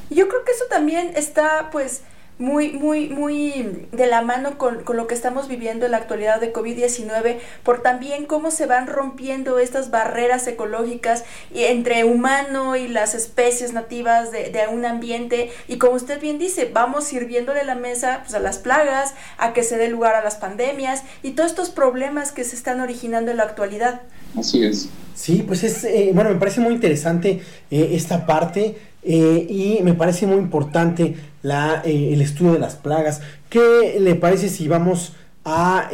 Yo 0.09 0.27
creo 0.27 0.43
que 0.45 0.51
eso 0.51 0.65
también 0.69 1.11
está, 1.15 1.69
pues, 1.71 2.01
muy, 2.39 2.71
muy, 2.73 3.09
muy 3.09 3.87
de 3.91 4.07
la 4.07 4.21
mano 4.21 4.57
con, 4.57 4.83
con, 4.83 4.97
lo 4.97 5.07
que 5.07 5.13
estamos 5.13 5.47
viviendo 5.47 5.85
en 5.85 5.91
la 5.91 5.97
actualidad 5.97 6.41
de 6.41 6.51
COVID-19, 6.51 7.37
por 7.63 7.81
también 7.81 8.25
cómo 8.25 8.51
se 8.51 8.65
van 8.65 8.87
rompiendo 8.87 9.59
estas 9.59 9.91
barreras 9.91 10.47
ecológicas 10.47 11.23
entre 11.53 12.03
humano 12.03 12.75
y 12.75 12.87
las 12.87 13.15
especies 13.15 13.73
nativas 13.73 14.31
de, 14.31 14.49
de 14.49 14.67
un 14.67 14.85
ambiente. 14.85 15.51
Y 15.67 15.77
como 15.77 15.93
usted 15.93 16.19
bien 16.19 16.39
dice, 16.39 16.69
vamos 16.73 17.05
sirviéndole 17.05 17.63
la 17.63 17.75
mesa 17.75 18.21
pues, 18.23 18.33
a 18.33 18.39
las 18.39 18.57
plagas, 18.57 19.13
a 19.37 19.53
que 19.53 19.63
se 19.63 19.77
dé 19.77 19.87
lugar 19.89 20.15
a 20.15 20.23
las 20.23 20.35
pandemias 20.35 21.03
y 21.21 21.31
todos 21.31 21.51
estos 21.51 21.69
problemas 21.69 22.31
que 22.31 22.43
se 22.43 22.55
están 22.55 22.81
originando 22.81 23.31
en 23.31 23.37
la 23.37 23.43
actualidad. 23.43 24.01
Así 24.37 24.63
es. 24.65 24.89
Sí, 25.15 25.43
pues 25.45 25.63
es, 25.63 25.83
eh, 25.83 26.11
bueno, 26.13 26.31
me 26.31 26.37
parece 26.37 26.59
muy 26.59 26.73
interesante 26.73 27.41
eh, 27.69 27.89
esta 27.91 28.25
parte 28.25 28.75
eh, 29.03 29.47
y 29.49 29.79
me 29.83 29.93
parece 29.93 30.25
muy 30.25 30.37
importante 30.37 31.15
la, 31.43 31.83
el 31.85 32.19
estudio 32.21 32.53
de 32.53 32.59
las 32.59 32.75
plagas. 32.75 33.21
¿Qué 33.49 33.97
le 33.99 34.15
parece 34.15 34.49
si 34.49 34.67
vamos 34.67 35.13
a 35.45 35.89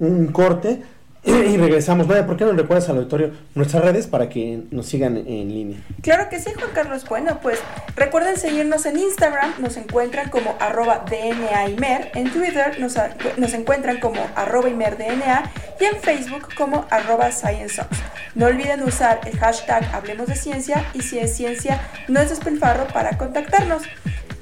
un 0.00 0.26
corte? 0.32 0.82
y 1.24 1.56
regresamos. 1.56 2.06
Vaya, 2.06 2.26
¿por 2.26 2.36
qué 2.36 2.44
no 2.44 2.52
recuerdas 2.52 2.88
al 2.90 2.98
auditorio 2.98 3.32
nuestras 3.54 3.82
redes 3.82 4.06
para 4.06 4.28
que 4.28 4.64
nos 4.70 4.86
sigan 4.86 5.16
en 5.16 5.48
línea? 5.48 5.78
Claro 6.02 6.28
que 6.28 6.38
sí, 6.38 6.50
Juan 6.54 6.70
Carlos. 6.74 7.04
Bueno, 7.08 7.38
pues 7.40 7.60
recuerden 7.96 8.36
seguirnos 8.36 8.84
en 8.84 8.98
Instagram, 8.98 9.54
nos 9.58 9.76
encuentran 9.78 10.28
como 10.28 10.54
arroba 10.60 11.06
DNAimer, 11.08 12.10
en 12.14 12.30
Twitter 12.30 12.78
nos, 12.78 12.96
nos 13.38 13.54
encuentran 13.54 14.00
como 14.00 14.20
arroba 14.34 14.68
ImerDNA 14.68 15.50
y 15.80 15.84
en 15.84 15.96
Facebook 15.96 16.48
como 16.56 16.84
arroba 16.90 17.32
ScienceOps. 17.32 17.98
No 18.34 18.46
olviden 18.46 18.82
usar 18.82 19.20
el 19.24 19.38
hashtag 19.38 19.84
Hablemos 19.94 20.26
de 20.26 20.34
Ciencia 20.34 20.84
y 20.92 21.00
si 21.00 21.18
es 21.18 21.34
ciencia 21.34 21.80
no 22.08 22.20
es 22.20 22.28
despilfarro 22.28 22.86
para 22.88 23.16
contactarnos. 23.16 23.82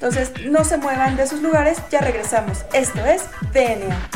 Entonces, 0.03 0.33
no 0.51 0.65
se 0.65 0.79
muevan 0.79 1.17
de 1.17 1.29
sus 1.29 1.41
lugares, 1.43 1.79
ya 1.89 2.01
regresamos. 2.01 2.65
Esto 2.73 3.07
es 3.07 3.23
DNA. 3.53 4.09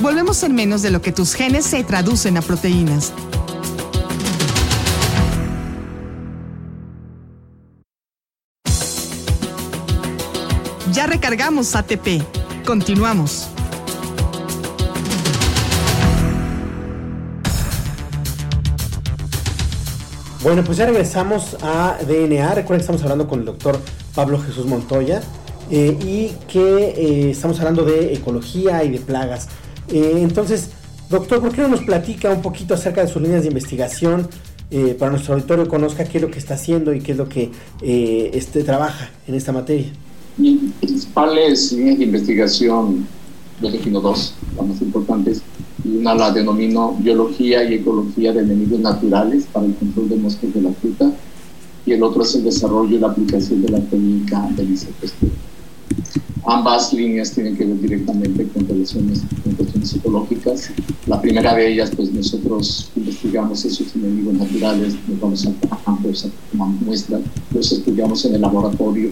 Volvemos 0.00 0.42
en 0.42 0.56
menos 0.56 0.82
de 0.82 0.90
lo 0.90 1.00
que 1.00 1.12
tus 1.12 1.34
genes 1.34 1.64
se 1.64 1.84
traducen 1.84 2.36
a 2.38 2.42
proteínas. 2.42 3.12
Ya 10.96 11.06
recargamos 11.06 11.76
ATP. 11.76 12.22
Continuamos. 12.64 13.48
Bueno, 20.42 20.64
pues 20.64 20.78
ya 20.78 20.86
regresamos 20.86 21.58
a 21.60 21.98
DNA. 22.00 22.54
Recuerden 22.54 22.78
que 22.78 22.80
estamos 22.80 23.02
hablando 23.02 23.28
con 23.28 23.40
el 23.40 23.44
doctor 23.44 23.78
Pablo 24.14 24.38
Jesús 24.40 24.64
Montoya 24.64 25.20
eh, 25.70 25.98
y 26.00 26.32
que 26.50 26.94
eh, 26.96 27.30
estamos 27.32 27.58
hablando 27.60 27.84
de 27.84 28.14
ecología 28.14 28.82
y 28.82 28.88
de 28.88 28.98
plagas. 28.98 29.48
Eh, 29.92 30.20
entonces, 30.22 30.70
doctor, 31.10 31.42
¿por 31.42 31.52
qué 31.52 31.60
no 31.60 31.68
nos 31.68 31.82
platica 31.82 32.30
un 32.30 32.40
poquito 32.40 32.72
acerca 32.72 33.02
de 33.02 33.08
sus 33.08 33.20
líneas 33.20 33.42
de 33.42 33.48
investigación 33.48 34.30
para 34.98 35.10
nuestro 35.10 35.34
auditorio 35.34 35.68
conozca 35.68 36.04
qué 36.04 36.18
es 36.18 36.22
lo 36.22 36.30
que 36.30 36.38
está 36.38 36.54
haciendo 36.54 36.94
y 36.94 37.00
qué 37.00 37.12
es 37.12 37.18
lo 37.18 37.28
que 37.28 37.52
este, 37.82 38.64
trabaja 38.64 39.10
en 39.28 39.34
esta 39.34 39.52
materia? 39.52 39.92
Mis 40.36 40.72
principales 40.80 41.72
líneas 41.72 41.98
de 41.98 42.04
investigación, 42.04 43.06
yo 43.62 43.70
defino 43.70 44.00
dos, 44.00 44.34
las 44.56 44.66
más 44.66 44.82
importantes. 44.82 45.40
Y 45.82 45.96
una 45.96 46.14
la 46.14 46.30
denomino 46.30 46.94
biología 46.98 47.64
y 47.64 47.74
ecología 47.74 48.32
de 48.32 48.40
enemigos 48.40 48.80
naturales 48.80 49.46
para 49.50 49.66
el 49.66 49.74
control 49.76 50.10
de 50.10 50.16
moscas 50.16 50.52
de 50.52 50.60
la 50.60 50.72
fruta. 50.72 51.10
Y 51.86 51.92
el 51.92 52.02
otro 52.02 52.22
es 52.22 52.34
el 52.34 52.44
desarrollo 52.44 52.96
y 52.96 52.98
la 52.98 53.08
aplicación 53.08 53.62
de 53.62 53.68
la 53.70 53.80
técnica 53.80 54.46
del 54.56 54.70
insecto 54.70 55.06
Ambas 56.44 56.92
líneas 56.92 57.32
tienen 57.32 57.56
que 57.56 57.64
ver 57.64 57.80
directamente 57.80 58.46
con 58.48 58.68
relaciones, 58.68 59.22
con 59.42 59.54
cuestiones 59.54 59.94
ecológicas. 59.94 60.70
La 61.06 61.20
primera 61.20 61.54
de 61.54 61.72
ellas, 61.72 61.90
pues 61.96 62.12
nosotros 62.12 62.90
investigamos 62.94 63.64
esos 63.64 63.94
enemigos 63.96 64.34
naturales, 64.34 64.94
nos 65.08 65.20
vamos 65.20 65.46
a 65.46 65.76
campo, 65.84 66.10
muestras, 66.84 67.22
los 67.52 67.72
estudiamos 67.72 68.24
en 68.26 68.34
el 68.34 68.40
laboratorio 68.42 69.10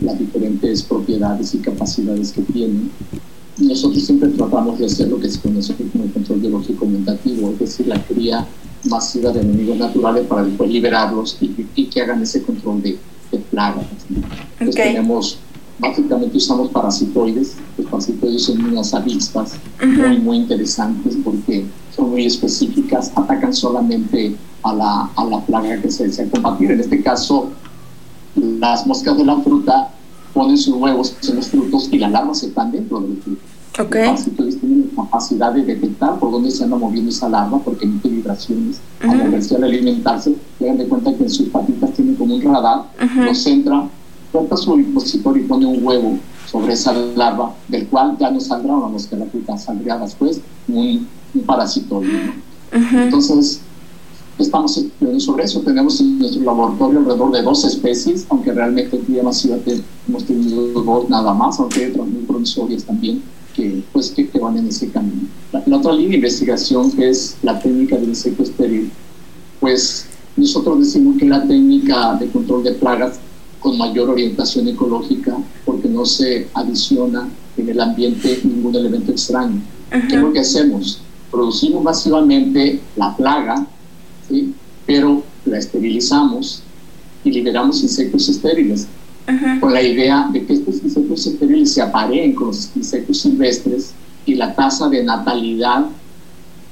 las 0.00 0.18
diferentes 0.18 0.82
propiedades 0.82 1.54
y 1.54 1.58
capacidades 1.58 2.32
que 2.32 2.42
tienen. 2.42 2.90
Nosotros 3.58 4.02
siempre 4.02 4.28
tratamos 4.30 4.78
de 4.78 4.86
hacer 4.86 5.08
lo 5.08 5.20
que 5.20 5.30
se 5.30 5.40
conoce 5.40 5.74
como 5.74 6.04
el 6.04 6.12
control 6.12 6.40
biológico 6.40 6.84
aumentativo, 6.84 7.50
es 7.50 7.58
decir, 7.58 7.86
la 7.86 8.02
cría 8.02 8.46
masiva 8.84 9.30
de 9.30 9.40
enemigos 9.40 9.76
naturales 9.76 10.26
para 10.26 10.44
después 10.44 10.70
liberarlos 10.70 11.36
y, 11.40 11.84
que 11.84 12.00
hagan 12.00 12.22
ese 12.22 12.42
control 12.42 12.82
de, 12.82 12.98
plagas. 13.50 13.86
Entonces 14.60 14.74
tenemos, 14.74 15.38
básicamente 15.78 16.36
usamos 16.36 16.68
parasitoides, 16.70 17.54
los 17.78 17.86
parasitoides 17.86 18.42
son 18.42 18.62
unas 18.62 18.92
avispas 18.92 19.54
muy, 19.82 20.18
muy 20.18 20.36
interesantes 20.36 21.16
porque 21.24 21.64
son 21.96 22.10
muy 22.10 22.26
específicas, 22.26 23.10
atacan 23.14 23.54
solamente 23.54 24.36
a 24.62 24.74
la, 24.74 25.10
a 25.16 25.24
la 25.24 25.40
plaga 25.46 25.80
que 25.80 25.90
se 25.90 26.08
desea 26.08 26.28
combatir. 26.28 26.72
En 26.72 26.80
este 26.80 27.02
caso, 27.02 27.50
las 28.70 28.86
moscas 28.86 29.16
de 29.16 29.24
la 29.24 29.36
fruta 29.38 29.88
ponen 30.32 30.56
sus 30.56 30.74
huevos 30.76 31.16
en 31.28 31.36
los 31.36 31.48
frutos 31.48 31.88
y 31.90 31.98
las 31.98 32.12
larvas 32.12 32.42
están 32.44 32.70
dentro 32.70 33.00
del 33.00 33.16
fruto. 33.16 33.42
Okay. 33.80 34.06
Los 34.06 34.24
tienen 34.60 34.90
la 34.94 35.02
capacidad 35.02 35.52
de 35.52 35.64
detectar 35.64 36.18
por 36.18 36.30
dónde 36.30 36.50
se 36.50 36.62
anda 36.62 36.76
moviendo 36.76 37.10
esa 37.10 37.28
larva 37.28 37.58
porque 37.58 37.86
emite 37.86 38.08
vibraciones 38.08 38.76
uh 38.76 39.06
-huh. 39.06 39.10
al 39.10 39.18
moverse, 39.18 39.56
al 39.56 39.64
alimentarse. 39.64 40.34
Tengan 40.58 40.78
de 40.78 40.86
cuenta 40.86 41.12
que 41.12 41.24
en 41.24 41.30
sus 41.30 41.48
patitas 41.48 41.92
tienen 41.94 42.14
como 42.14 42.36
un 42.36 42.42
radar, 42.42 42.84
lo 43.16 43.34
centra, 43.34 43.88
corta 44.30 44.56
su 44.56 44.76
dispositor 44.76 45.36
y 45.38 45.42
pone 45.42 45.66
un 45.66 45.84
huevo 45.84 46.18
sobre 46.46 46.74
esa 46.74 46.92
larva, 46.92 47.54
del 47.66 47.88
cual 47.88 48.16
ya 48.20 48.30
no 48.30 48.40
saldrá 48.40 48.76
una 48.76 48.88
mosca 48.88 49.16
de 49.16 49.24
la 49.24 49.30
fruta, 49.30 49.58
saldría 49.58 49.98
después 49.98 50.40
un, 50.68 51.08
un 51.34 51.42
parasitoide. 51.42 52.32
Entonces, 52.70 53.60
estamos 54.38 54.76
estudiando 54.76 55.20
sobre 55.20 55.44
eso. 55.44 55.60
Tenemos 55.60 56.00
en 56.00 56.18
nuestro 56.18 56.42
laboratorio 56.42 57.00
alrededor 57.00 57.32
de 57.32 57.42
dos 57.42 57.64
especies, 57.64 58.26
aunque 58.28 58.52
realmente 58.52 58.96
en 58.96 59.06
día 59.06 59.22
masiva 59.22 59.56
hemos 60.08 60.24
tenido 60.24 60.66
dos 60.68 61.08
nada 61.08 61.32
más, 61.34 61.58
aunque 61.60 61.84
hay 61.84 61.90
otras 61.90 62.08
muy 62.08 62.22
promisorias 62.22 62.84
también 62.84 63.22
que, 63.54 63.82
pues, 63.92 64.10
que, 64.10 64.28
que, 64.28 64.38
van 64.38 64.56
en 64.56 64.68
ese 64.68 64.90
camino. 64.90 65.28
La, 65.52 65.62
la, 65.66 65.76
otra 65.76 65.92
línea 65.92 66.10
de 66.10 66.16
investigación, 66.16 66.90
que 66.92 67.10
es 67.10 67.36
la 67.42 67.60
técnica 67.60 67.96
del 67.96 68.08
insecto 68.08 68.42
estéril, 68.42 68.90
pues 69.60 70.06
nosotros 70.36 70.80
decimos 70.80 71.18
que 71.18 71.26
la 71.26 71.46
técnica 71.46 72.14
de 72.14 72.28
control 72.28 72.64
de 72.64 72.72
plagas 72.72 73.18
con 73.60 73.76
mayor 73.78 74.10
orientación 74.10 74.66
ecológica, 74.68 75.36
porque 75.64 75.88
no 75.88 76.04
se 76.04 76.48
adiciona 76.54 77.28
en 77.56 77.68
el 77.68 77.80
ambiente 77.80 78.40
ningún 78.42 78.74
elemento 78.74 79.12
extraño. 79.12 79.60
-huh. 79.92 80.08
¿Qué 80.08 80.16
es 80.16 80.22
lo 80.22 80.32
que 80.32 80.40
hacemos? 80.40 81.00
Producimos 81.30 81.82
masivamente 81.82 82.80
la 82.96 83.16
plaga. 83.16 83.66
Pero 84.86 85.22
la 85.46 85.58
esterilizamos 85.58 86.62
y 87.24 87.30
liberamos 87.30 87.82
insectos 87.82 88.28
estériles, 88.28 88.86
uh 89.28 89.32
-huh. 89.32 89.60
con 89.60 89.72
la 89.72 89.82
idea 89.82 90.28
de 90.32 90.44
que 90.44 90.54
estos 90.54 90.82
insectos 90.82 91.26
estériles 91.26 91.72
se 91.72 91.82
apareen 91.82 92.34
con 92.34 92.48
los 92.48 92.70
insectos 92.74 93.20
silvestres 93.20 93.92
y 94.26 94.34
la 94.34 94.54
tasa 94.54 94.88
de 94.88 95.02
natalidad 95.04 95.86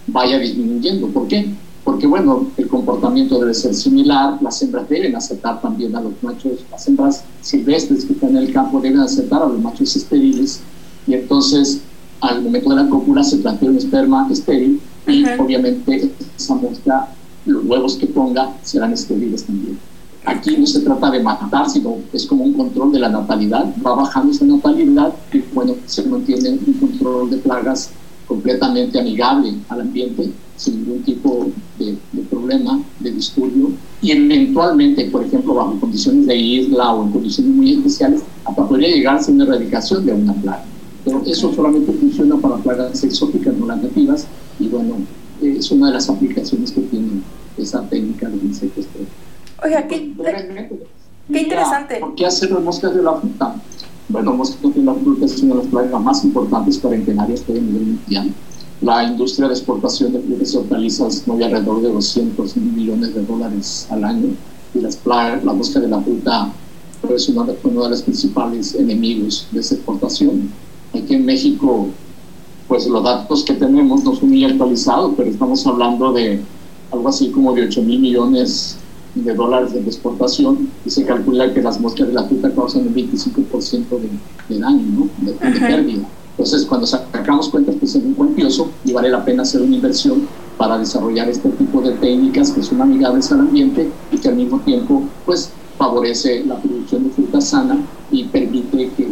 vaya 0.06 0.38
disminuyendo. 0.38 1.08
¿Por 1.08 1.28
qué? 1.28 1.48
Porque, 1.84 2.06
bueno, 2.06 2.48
el 2.56 2.68
comportamiento 2.68 3.38
debe 3.38 3.54
ser 3.54 3.74
similar, 3.74 4.38
las 4.42 4.60
hembras 4.62 4.88
deben 4.88 5.16
aceptar 5.16 5.60
también 5.60 5.96
a 5.96 6.00
los 6.00 6.12
machos, 6.22 6.60
las 6.70 6.86
hembras 6.86 7.24
silvestres 7.40 8.04
que 8.04 8.12
están 8.12 8.30
en 8.30 8.36
el 8.38 8.52
campo 8.52 8.80
deben 8.80 9.00
aceptar 9.00 9.42
a 9.42 9.46
los 9.46 9.60
machos 9.60 9.96
estériles, 9.96 10.60
y 11.06 11.14
entonces 11.14 11.80
al 12.20 12.42
momento 12.42 12.70
de 12.70 12.76
la 12.76 12.88
cópula 12.88 13.24
se 13.24 13.38
plantea 13.38 13.70
un 13.70 13.78
esperma 13.78 14.28
estéril, 14.30 14.80
y 15.06 15.24
uh 15.24 15.26
-huh. 15.26 15.40
obviamente 15.44 16.10
esa 16.38 16.54
muestra 16.54 17.08
los 17.50 17.64
huevos 17.64 17.96
que 17.96 18.06
ponga 18.06 18.54
serán 18.62 18.92
estériles 18.92 19.44
también. 19.44 19.78
Aquí 20.24 20.56
no 20.56 20.66
se 20.66 20.80
trata 20.80 21.10
de 21.10 21.22
matar, 21.22 21.68
sino 21.68 21.96
es 22.12 22.26
como 22.26 22.44
un 22.44 22.52
control 22.52 22.92
de 22.92 22.98
la 22.98 23.08
natalidad. 23.08 23.74
Va 23.84 23.94
bajando 23.94 24.32
esa 24.32 24.44
natalidad 24.44 25.14
y, 25.32 25.38
bueno, 25.54 25.74
se 25.86 26.02
mantiene 26.04 26.50
un 26.50 26.74
control 26.74 27.30
de 27.30 27.38
plagas 27.38 27.90
completamente 28.26 29.00
amigable 29.00 29.54
al 29.68 29.80
ambiente, 29.80 30.30
sin 30.56 30.76
ningún 30.76 31.02
tipo 31.02 31.48
de, 31.78 31.96
de, 32.12 32.22
problema, 32.30 32.80
de 33.00 33.10
disturbio. 33.12 33.70
Y 34.02 34.12
eventualmente, 34.12 35.06
por 35.06 35.24
ejemplo, 35.24 35.54
bajo 35.54 35.80
condiciones 35.80 36.26
de 36.26 36.36
isla 36.36 36.92
o 36.92 37.04
en 37.04 37.12
condiciones 37.12 37.52
muy 37.52 37.72
especiales, 37.72 38.22
hasta 38.44 38.68
podría 38.68 38.94
llegarse 38.94 39.30
a 39.30 39.34
una 39.34 39.44
erradicación 39.44 40.04
de 40.04 40.12
una 40.12 40.34
plaga. 40.34 40.64
Pero 41.04 41.22
eso 41.26 41.52
solamente 41.54 41.92
funciona 41.92 42.36
para 42.36 42.56
plagas 42.58 43.02
exóticas, 43.02 43.54
no 43.56 43.66
las 43.66 43.82
nativas, 43.82 44.26
y 44.58 44.68
bueno, 44.68 44.96
es 45.42 45.70
una 45.70 45.88
de 45.88 45.94
las 45.94 46.08
aplicaciones 46.08 46.70
que 46.70 46.82
tiene 46.82 47.22
esa 47.56 47.82
técnica 47.88 48.28
del 48.28 48.44
insecto 48.44 48.80
estrella. 48.80 49.08
Oiga, 49.70 49.86
qué, 49.86 50.12
qué 51.32 51.42
interesante. 51.42 52.00
¿Por 52.00 52.16
qué 52.16 52.26
hacer 52.26 52.50
las 52.50 52.60
moscas 52.60 52.92
de 52.92 53.04
la 53.04 53.14
fruta? 53.14 53.54
Bueno, 54.08 54.32
moscas 54.32 54.74
de 54.74 54.82
la 54.82 54.94
fruta 54.94 55.26
es 55.26 55.40
una 55.42 55.54
de 55.54 55.60
las 55.60 55.70
plagas 55.70 56.02
más 56.02 56.24
importantes 56.24 56.78
que 56.78 56.88
hay 56.88 56.94
a 56.94 56.96
nivel 56.96 57.62
mundial. 57.62 58.34
La 58.82 59.04
industria 59.04 59.46
de 59.46 59.54
exportación 59.54 60.12
de 60.12 60.18
frutas 60.22 60.52
y 60.52 60.56
hortalizas 60.56 61.22
mueve 61.28 61.44
alrededor 61.44 61.82
de 61.82 61.92
200 61.92 62.56
millones 62.56 63.14
de 63.14 63.22
dólares 63.22 63.86
al 63.90 64.02
año 64.02 64.30
y 64.74 64.80
las 64.80 64.96
plagas, 64.96 65.44
la 65.44 65.52
mosca 65.52 65.78
de 65.78 65.86
la 65.86 66.00
fruta 66.00 66.50
es 67.14 67.28
uno 67.28 67.44
de, 67.44 67.56
uno 67.62 67.84
de 67.84 67.90
los 67.90 68.02
principales 68.02 68.74
enemigos 68.74 69.46
de 69.52 69.60
esa 69.60 69.76
exportación. 69.76 70.50
Aquí 70.92 71.14
en 71.14 71.24
México 71.24 71.86
pues 72.66 72.88
los 72.88 73.04
datos 73.04 73.44
que 73.44 73.54
tenemos 73.54 74.02
no 74.02 74.16
son 74.16 74.30
muy 74.30 74.44
actualizados, 74.44 75.12
pero 75.16 75.30
estamos 75.30 75.64
hablando 75.64 76.12
de 76.12 76.40
algo 76.90 77.08
así 77.08 77.30
como 77.30 77.52
de 77.52 77.62
8 77.64 77.82
mil 77.82 78.00
millones 78.00 78.79
de 79.14 79.34
dólares 79.34 79.72
de 79.72 79.80
exportación 79.80 80.70
y 80.84 80.90
se 80.90 81.04
calcula 81.04 81.52
que 81.52 81.62
las 81.62 81.80
moscas 81.80 82.08
de 82.08 82.14
la 82.14 82.24
fruta 82.24 82.50
causan 82.54 82.86
un 82.86 82.94
25% 82.94 83.88
de, 83.88 84.54
de, 84.54 84.60
daño, 84.60 84.86
¿no? 84.86 85.08
de, 85.18 85.32
de 85.32 85.60
pérdida. 85.60 86.06
Entonces, 86.30 86.64
cuando 86.64 86.86
sacamos 86.86 87.48
cuentas, 87.48 87.74
pues 87.78 87.94
es 87.94 88.02
muy 88.02 88.14
cuantioso 88.14 88.70
y 88.84 88.92
vale 88.92 89.10
la 89.10 89.24
pena 89.24 89.42
hacer 89.42 89.60
una 89.60 89.76
inversión 89.76 90.26
para 90.56 90.78
desarrollar 90.78 91.28
este 91.28 91.48
tipo 91.50 91.80
de 91.82 91.92
técnicas 91.92 92.50
que 92.50 92.62
son 92.62 92.80
amigables 92.80 93.30
al 93.32 93.40
ambiente 93.40 93.90
y 94.10 94.18
que 94.18 94.28
al 94.28 94.36
mismo 94.36 94.58
tiempo, 94.60 95.02
pues, 95.26 95.50
favorece 95.76 96.44
la 96.44 96.56
producción 96.56 97.04
de 97.04 97.10
fruta 97.10 97.40
sana 97.40 97.78
y 98.10 98.24
permite 98.24 98.90
que 98.96 99.08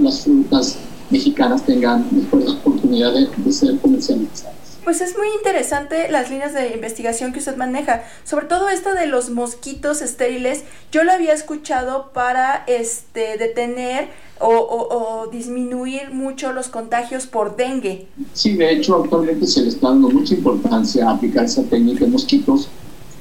las 0.00 0.20
frutas 0.20 0.78
mexicanas 1.10 1.64
tengan 1.64 2.06
mejores 2.12 2.50
oportunidades 2.50 3.28
de, 3.36 3.44
de 3.44 3.52
ser 3.52 3.78
comercializadas. 3.78 4.53
Pues 4.84 5.00
es 5.00 5.16
muy 5.16 5.28
interesante 5.36 6.10
las 6.10 6.28
líneas 6.28 6.52
de 6.52 6.74
investigación 6.74 7.32
que 7.32 7.38
usted 7.38 7.56
maneja, 7.56 8.04
sobre 8.24 8.46
todo 8.46 8.68
esta 8.68 8.92
de 8.92 9.06
los 9.06 9.30
mosquitos 9.30 10.02
estériles. 10.02 10.64
Yo 10.92 11.04
lo 11.04 11.12
había 11.12 11.32
escuchado 11.32 12.10
para 12.12 12.64
este 12.66 13.38
detener 13.38 14.08
o, 14.40 14.48
o, 14.48 15.22
o, 15.22 15.26
disminuir 15.28 16.10
mucho 16.12 16.52
los 16.52 16.68
contagios 16.68 17.26
por 17.26 17.56
dengue. 17.56 18.08
Sí, 18.34 18.56
de 18.56 18.72
hecho 18.72 19.02
actualmente 19.02 19.46
se 19.46 19.62
le 19.62 19.68
está 19.68 19.88
dando 19.88 20.10
mucha 20.10 20.34
importancia 20.34 21.08
a 21.08 21.12
aplicar 21.12 21.46
esa 21.46 21.62
técnica 21.62 22.04
en 22.04 22.12
mosquitos. 22.12 22.68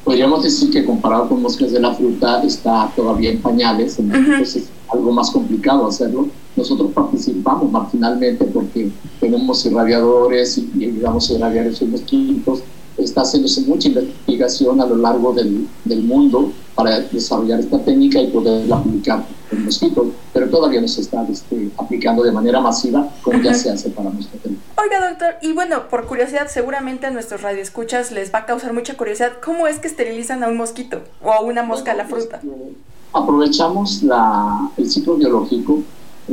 Podríamos 0.03 0.43
decir 0.43 0.70
que 0.70 0.84
comparado 0.84 1.29
con 1.29 1.41
moscas 1.41 1.72
de 1.72 1.79
la 1.79 1.93
fruta 1.93 2.43
está 2.43 2.91
todavía 2.93 3.32
en 3.32 3.41
pañales, 3.41 4.00
en 4.00 4.12
uh 4.12 4.15
-huh. 4.15 4.41
es 4.41 4.63
algo 4.89 5.12
más 5.13 5.32
complicado 5.32 5.88
hacerlo, 5.88 6.27
nosotros 6.63 6.91
participamos 6.93 7.70
marginalmente 7.70 8.46
porque 8.46 8.89
tenemos 9.20 9.65
irradiadores 9.65 10.58
y, 10.58 10.72
y 10.75 10.91
digamos 10.91 11.29
irradiar 11.29 11.67
esos 11.67 11.89
mosquitos. 11.89 12.63
Está 12.98 13.22
haciéndose 13.22 13.62
mucha 13.62 13.89
investigación 13.89 14.79
a 14.79 14.86
lo 14.86 14.96
largo 14.96 15.34
del, 15.34 15.67
del 15.84 16.03
mundo 16.03 16.51
para 16.75 17.01
desarrollar 17.01 17.60
esta 17.60 17.79
técnica 17.79 18.22
y 18.22 18.27
poderla 18.27 18.77
aplicar 18.77 19.25
en 19.51 19.65
mosquitos, 19.65 20.08
pero 20.32 20.50
todavía 20.50 20.79
no 20.79 20.88
se 20.88 21.01
está 21.01 21.25
este, 21.27 21.70
aplicando 21.77 22.24
de 22.24 22.32
manera 22.32 22.62
masiva 22.62 23.10
como 23.22 23.41
ya 23.41 23.53
se 23.53 23.70
hace 23.70 23.89
para 23.89 24.10
nuestra 24.10 24.39
técnica. 24.39 24.63
Oiga, 24.82 25.10
doctor, 25.10 25.36
y 25.41 25.53
bueno, 25.53 25.89
por 25.89 26.05
curiosidad, 26.05 26.48
seguramente 26.48 27.08
a 27.08 27.12
nuestros 27.12 27.41
radioescuchas 27.41 28.12
les 28.12 28.34
va 28.34 28.39
a 28.39 28.46
causar 28.46 28.74
mucha 28.74 28.96
curiosidad, 28.96 29.34
¿cómo 29.43 29.67
es 29.67 29.79
que 29.79 29.88
esterilizan 29.88 30.43
a 30.43 30.48
un 30.48 30.58
mosquito 30.58 31.01
o 31.22 31.34
a 31.34 31.41
una 31.41 31.63
mosca 31.63 31.91
a 31.91 31.96
la 31.96 32.05
fruta? 32.05 32.38
Este, 32.38 32.77
aprovechamos 33.12 34.03
la, 34.03 34.70
el 34.77 34.89
ciclo 34.89 35.15
biológico. 35.15 35.79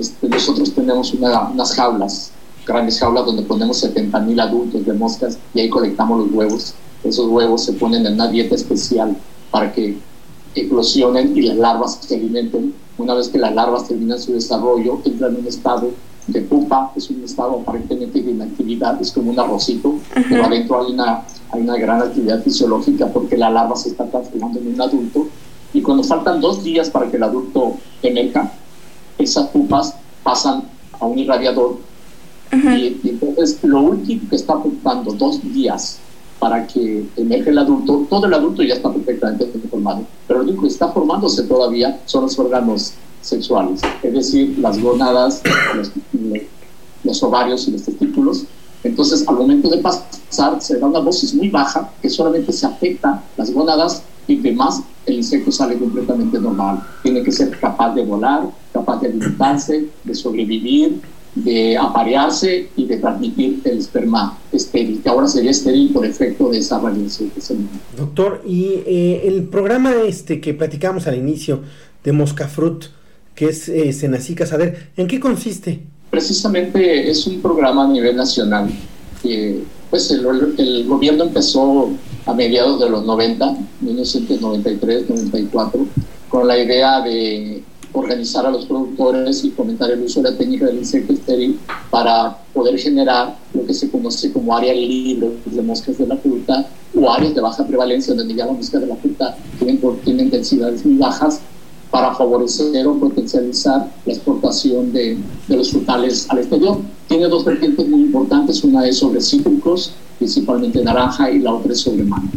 Este, 0.00 0.30
nosotros 0.30 0.73
tenemos 0.73 1.12
una, 1.12 1.50
unas 1.50 1.75
jaulas, 1.75 2.30
grandes 2.66 2.99
jaulas 2.99 3.26
donde 3.26 3.42
ponemos 3.42 3.76
70 3.80 4.19
mil 4.21 4.40
adultos 4.40 4.87
de 4.87 4.95
moscas 4.95 5.38
y 5.52 5.61
ahí 5.61 5.69
colectamos 5.69 6.21
los 6.21 6.33
huevos. 6.33 6.75
Esos 7.04 7.26
huevos 7.26 7.64
se 7.64 7.75
ponen 7.75 8.07
en 8.07 8.14
una 8.14 8.28
dieta 8.28 8.54
especial 8.54 9.14
para 9.50 9.71
que 9.71 9.99
eclosionen 10.54 11.37
y 11.37 11.42
las 11.42 11.59
larvas 11.59 11.99
se 12.00 12.16
alimenten. 12.16 12.73
Una 12.97 13.12
vez 13.12 13.28
que 13.28 13.37
las 13.37 13.54
larvas 13.54 13.88
terminan 13.88 14.19
su 14.19 14.33
desarrollo, 14.33 15.02
entran 15.04 15.35
en 15.35 15.40
un 15.42 15.47
estado 15.47 15.90
de 16.26 16.40
pupa, 16.40 16.92
es 16.97 17.11
un 17.11 17.23
estado 17.23 17.61
aparentemente 17.61 18.23
de 18.23 18.30
inactividad, 18.30 19.00
es 19.02 19.12
como 19.12 19.33
un 19.33 19.38
arrocito, 19.38 19.97
pero 20.30 20.45
adentro 20.47 20.80
hay 20.80 20.92
una, 20.92 21.25
hay 21.50 21.61
una 21.61 21.76
gran 21.76 22.00
actividad 22.00 22.42
fisiológica 22.42 23.07
porque 23.09 23.37
la 23.37 23.50
larva 23.50 23.76
se 23.76 23.90
está 23.90 24.07
transformando 24.07 24.61
en 24.61 24.75
un 24.75 24.80
adulto 24.80 25.26
y 25.75 25.83
cuando 25.83 26.04
faltan 26.04 26.40
dos 26.40 26.64
días 26.64 26.88
para 26.88 27.11
que 27.11 27.19
el 27.19 27.23
adulto 27.23 27.75
emerja, 28.02 28.50
esas 29.24 29.48
pupas 29.48 29.94
pasan 30.22 30.64
a 30.98 31.06
un 31.06 31.18
irradiador 31.18 31.78
y, 32.52 32.56
y, 32.56 33.00
entonces 33.04 33.58
lo 33.62 33.80
último 33.80 34.28
que 34.28 34.36
está 34.36 34.58
faltando 34.58 35.12
dos 35.12 35.40
días 35.52 35.98
para 36.40 36.66
que 36.66 37.06
emerge 37.16 37.50
el 37.50 37.58
adulto, 37.58 38.06
todo 38.08 38.26
el 38.26 38.34
adulto 38.34 38.62
ya 38.62 38.74
está 38.74 38.90
perfectamente 38.90 39.46
formado, 39.70 40.04
pero 40.26 40.40
lo 40.40 40.46
único 40.46 40.62
que 40.62 40.68
está 40.68 40.88
formándose 40.88 41.42
todavía 41.44 42.00
son 42.06 42.22
los 42.24 42.38
órganos 42.38 42.94
sexuales, 43.20 43.82
es 44.02 44.12
decir, 44.12 44.58
las 44.58 44.80
gonadas, 44.80 45.42
los, 45.76 45.92
los 47.04 47.22
ovarios 47.22 47.68
y 47.68 47.72
los 47.72 47.82
testículos. 47.82 48.44
Entonces, 48.82 49.28
al 49.28 49.36
momento 49.36 49.68
de 49.68 49.78
pasar, 49.78 50.60
se 50.62 50.78
da 50.78 50.86
una 50.86 51.00
dosis 51.00 51.34
muy 51.34 51.50
baja 51.50 51.90
que 52.00 52.08
solamente 52.08 52.52
se 52.52 52.66
afecta 52.66 53.22
las 53.36 53.52
gonadas 53.52 54.02
y 54.26 54.36
demás, 54.36 54.82
el 55.04 55.16
insecto 55.16 55.52
sale 55.52 55.78
completamente 55.78 56.38
normal. 56.38 56.82
Tiene 57.02 57.22
que 57.22 57.32
ser 57.32 57.58
capaz 57.58 57.94
de 57.94 58.04
volar, 58.04 58.48
capaz 58.72 59.00
de 59.00 59.08
alimentarse, 59.08 59.86
de 60.04 60.14
sobrevivir, 60.14 61.00
de 61.34 61.76
aparearse 61.76 62.68
y 62.76 62.86
de 62.86 62.96
transmitir 62.96 63.60
el 63.64 63.78
esperma 63.78 64.38
estéril, 64.52 65.00
que 65.02 65.08
ahora 65.08 65.28
sería 65.28 65.52
estéril 65.52 65.92
por 65.92 66.04
efecto 66.04 66.48
de 66.50 66.58
esa 66.58 66.80
radiación 66.80 67.30
que 67.30 67.40
se 67.40 67.54
Doctor, 67.96 68.42
y 68.46 68.82
eh, 68.86 69.22
el 69.26 69.44
programa 69.44 69.92
este 70.06 70.40
que 70.40 70.54
platicamos 70.54 71.06
al 71.06 71.16
inicio 71.16 71.60
de 72.02 72.12
Moscafrut, 72.12 72.86
que 73.34 73.48
es 73.48 73.68
eh, 73.68 73.92
Senacica 73.92 74.44
Saber, 74.44 74.90
¿en 74.96 75.06
qué 75.06 75.20
consiste? 75.20 75.80
Precisamente 76.10 77.08
es 77.08 77.26
un 77.26 77.40
programa 77.40 77.84
a 77.84 77.88
nivel 77.88 78.16
nacional. 78.16 78.68
que 79.22 79.62
pues 79.90 80.10
el, 80.12 80.24
el, 80.56 80.86
gobierno 80.86 81.24
empezó 81.24 81.90
a 82.24 82.32
mediados 82.32 82.78
de 82.80 82.88
los 82.88 83.04
90, 83.04 83.56
1993, 83.80 85.10
94, 85.10 85.86
con 86.28 86.46
la 86.46 86.59
idea 86.59 87.00
de 87.00 87.62
organizar 87.92 88.46
a 88.46 88.50
los 88.50 88.66
productores 88.66 89.44
y 89.44 89.50
fomentar 89.50 89.90
el 89.90 90.03
uso 90.03 90.22
de 90.22 90.31
la 90.31 90.37
técnica 90.38 90.66
del 90.66 90.79
insecto 90.79 91.12
estéril 91.12 91.59
para 91.90 92.37
poder 92.53 92.79
generar 92.79 93.37
lo 93.55 93.64
que 93.64 93.74
se 93.74 93.90
conoce 93.90 94.33
como 94.33 94.57
áreas 94.57 94.76
libres 94.76 95.33
de 95.44 95.62
moscas 95.62 95.98
de 95.98 96.07
la 96.07 96.16
fruta 96.16 96.66
o 96.94 97.11
áreas 97.11 97.35
de 97.35 97.40
baja 97.40 97.66
prevalencia 97.66 98.14
donde 98.14 98.35
ya 98.35 98.46
las 98.46 98.57
moscas 98.57 98.81
de 98.81 98.87
la 98.87 98.96
fruta 98.96 99.37
tienen, 99.59 99.81
tienen 100.05 100.31
muy 100.85 100.94
bajas 100.98 101.40
para 101.90 102.14
favorecer 102.14 102.87
o 102.87 102.98
potencializar 102.98 103.90
la 104.07 104.12
exportación 104.12 104.92
de, 104.92 105.18
de, 105.48 105.57
los 105.57 105.70
frutales 105.70 106.26
al 106.31 106.38
exterior. 106.38 106.79
Tiene 107.09 107.26
dos 107.26 107.44
vertientes 107.44 107.88
muy 107.88 108.03
importantes, 108.03 108.62
una 108.62 108.87
es 108.87 108.98
sobre 108.98 109.20
cítricos, 109.20 109.92
principalmente 110.18 110.83
naranja, 110.85 111.31
y 111.31 111.40
la 111.40 111.53
otra 111.53 111.72
es 111.72 111.81
sobre 111.81 112.05
mango. 112.05 112.31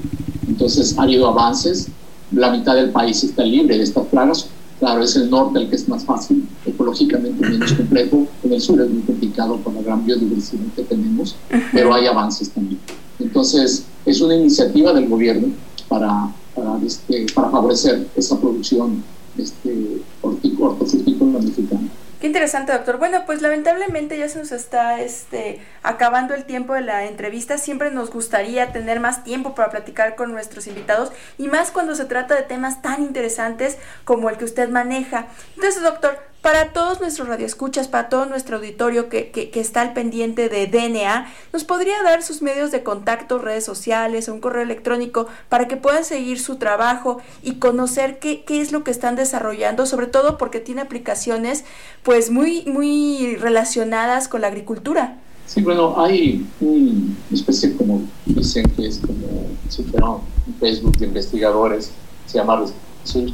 Entonces 0.47 0.97
ha 0.97 1.03
habido 1.03 1.27
avances, 1.27 1.87
la 2.31 2.51
mitad 2.51 2.75
del 2.75 2.89
país 2.89 3.23
está 3.23 3.43
libre 3.43 3.77
de 3.77 3.83
estas 3.83 4.07
plagas, 4.07 4.47
claro, 4.83 5.01
es 5.01 5.15
el 5.15 5.29
norte 5.29 5.59
el 5.59 5.69
que 5.69 5.77
es 5.77 5.87
más 5.87 6.03
fácil, 6.03 6.45
ecológicamente 6.65 7.47
menos 7.47 7.71
complejo, 7.71 8.27
en 8.43 8.51
el 8.51 8.59
sur 8.59 8.81
es 8.81 8.89
muy 8.89 9.01
complicado 9.03 9.55
por 9.55 9.73
la 9.73 9.81
gran 9.81 10.05
biodiversidad 10.05 10.65
que 10.75 10.83
tenemos, 10.83 11.37
pero 11.71 11.93
hay 11.93 12.05
avances 12.05 12.49
también. 12.49 12.81
Entonces 13.17 13.85
es 14.05 14.19
una 14.19 14.35
iniciativa 14.35 14.91
del 14.91 15.07
gobierno 15.07 15.47
para, 15.87 16.29
para, 16.53 16.77
este, 16.85 17.25
para 17.33 17.49
favorecer 17.49 18.09
esa 18.17 18.37
producción 18.37 19.01
este, 19.37 20.01
hortofrutícola 20.21 21.39
mexicana. 21.39 21.82
Qué 22.23 22.27
interesante, 22.27 22.71
doctor. 22.71 22.99
Bueno, 22.99 23.25
pues 23.25 23.41
lamentablemente 23.41 24.17
ya 24.17 24.29
se 24.29 24.39
nos 24.39 24.53
está 24.53 25.01
este, 25.01 25.59
acabando 25.81 26.33
el 26.33 26.45
tiempo 26.45 26.73
de 26.73 26.79
la 26.79 27.03
entrevista. 27.03 27.57
Siempre 27.57 27.91
nos 27.91 28.11
gustaría 28.11 28.71
tener 28.71 29.01
más 29.01 29.25
tiempo 29.25 29.55
para 29.55 29.69
platicar 29.69 30.15
con 30.15 30.31
nuestros 30.31 30.67
invitados 30.67 31.11
y 31.37 31.49
más 31.49 31.69
cuando 31.69 31.95
se 31.95 32.05
trata 32.05 32.33
de 32.35 32.43
temas 32.43 32.81
tan 32.81 33.01
interesantes 33.03 33.77
como 34.05 34.29
el 34.29 34.37
que 34.37 34.45
usted 34.45 34.69
maneja. 34.69 35.25
Entonces, 35.55 35.83
doctor, 35.83 36.17
para 36.43 36.73
todos 36.73 36.99
nuestros 36.99 37.29
radioescuchas, 37.29 37.87
para 37.87 38.09
todo 38.09 38.25
nuestro 38.25 38.57
auditorio 38.57 39.07
que, 39.07 39.31
que, 39.31 39.49
que, 39.49 39.61
está 39.61 39.79
al 39.79 39.93
pendiente 39.93 40.49
de 40.49 40.67
DNA, 40.67 41.25
¿nos 41.53 41.63
podría 41.63 42.03
dar 42.03 42.21
sus 42.21 42.41
medios 42.41 42.69
de 42.69 42.83
contacto, 42.83 43.39
redes 43.39 43.63
sociales 43.63 44.27
un 44.27 44.41
correo 44.41 44.61
electrónico 44.61 45.27
para 45.47 45.69
que 45.69 45.77
puedan 45.77 46.03
seguir 46.03 46.41
su 46.41 46.57
trabajo 46.57 47.19
y 47.43 47.53
conocer 47.55 48.19
qué, 48.19 48.43
es 48.49 48.73
lo 48.73 48.83
que 48.83 48.91
están 48.91 49.15
desarrollando, 49.15 49.85
sobre 49.85 50.07
todo 50.07 50.37
porque 50.37 50.59
tiene 50.59 50.81
aplicaciones 50.81 51.63
pues 52.03 52.29
muy, 52.29 52.65
muy 52.65 53.37
relacionadas 53.37 54.27
con 54.27 54.41
la 54.41 54.47
agricultura? 54.47 55.19
Sí, 55.47 55.61
bueno, 55.61 55.95
hay 55.97 56.45
una 56.59 57.15
especie 57.31 57.73
como 57.77 58.01
dicen 58.25 58.65
que 58.75 58.87
es 58.87 58.99
como 58.99 60.21
un 60.45 60.55
Facebook 60.59 60.97
de 60.97 61.05
investigadores, 61.05 61.91
se 62.25 62.37
llama 62.37 62.65
Research 63.05 63.33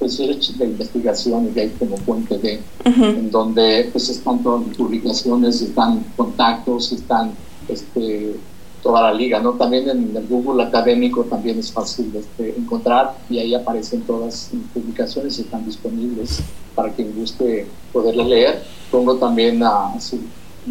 research 0.00 0.56
de 0.56 0.64
investigación 0.64 1.52
y 1.54 1.60
ahí 1.60 1.74
como 1.78 1.96
fuente 1.98 2.38
de, 2.38 2.60
uh 2.86 2.88
-huh. 2.88 3.18
en 3.18 3.30
donde 3.30 3.90
pues 3.92 4.08
están 4.08 4.42
todas 4.42 4.66
las 4.66 4.76
publicaciones, 4.76 5.60
están 5.60 6.04
contactos, 6.16 6.92
están 6.92 7.32
este, 7.68 8.34
toda 8.82 9.02
la 9.02 9.12
liga, 9.14 9.40
¿no? 9.40 9.52
También 9.52 9.88
en 9.88 10.14
el 10.16 10.26
Google 10.26 10.64
académico 10.64 11.22
también 11.24 11.58
es 11.58 11.72
fácil 11.72 12.10
este, 12.14 12.54
encontrar 12.56 13.16
y 13.28 13.38
ahí 13.38 13.54
aparecen 13.54 14.02
todas 14.02 14.24
las 14.24 14.50
publicaciones 14.72 15.38
y 15.38 15.42
están 15.42 15.64
disponibles 15.64 16.40
para 16.74 16.92
quien 16.92 17.14
guste 17.14 17.66
poderlas 17.92 18.26
leer. 18.26 18.62
Pongo 18.90 19.16
también 19.16 19.62
a, 19.62 19.92
a 19.92 20.00
su 20.00 20.18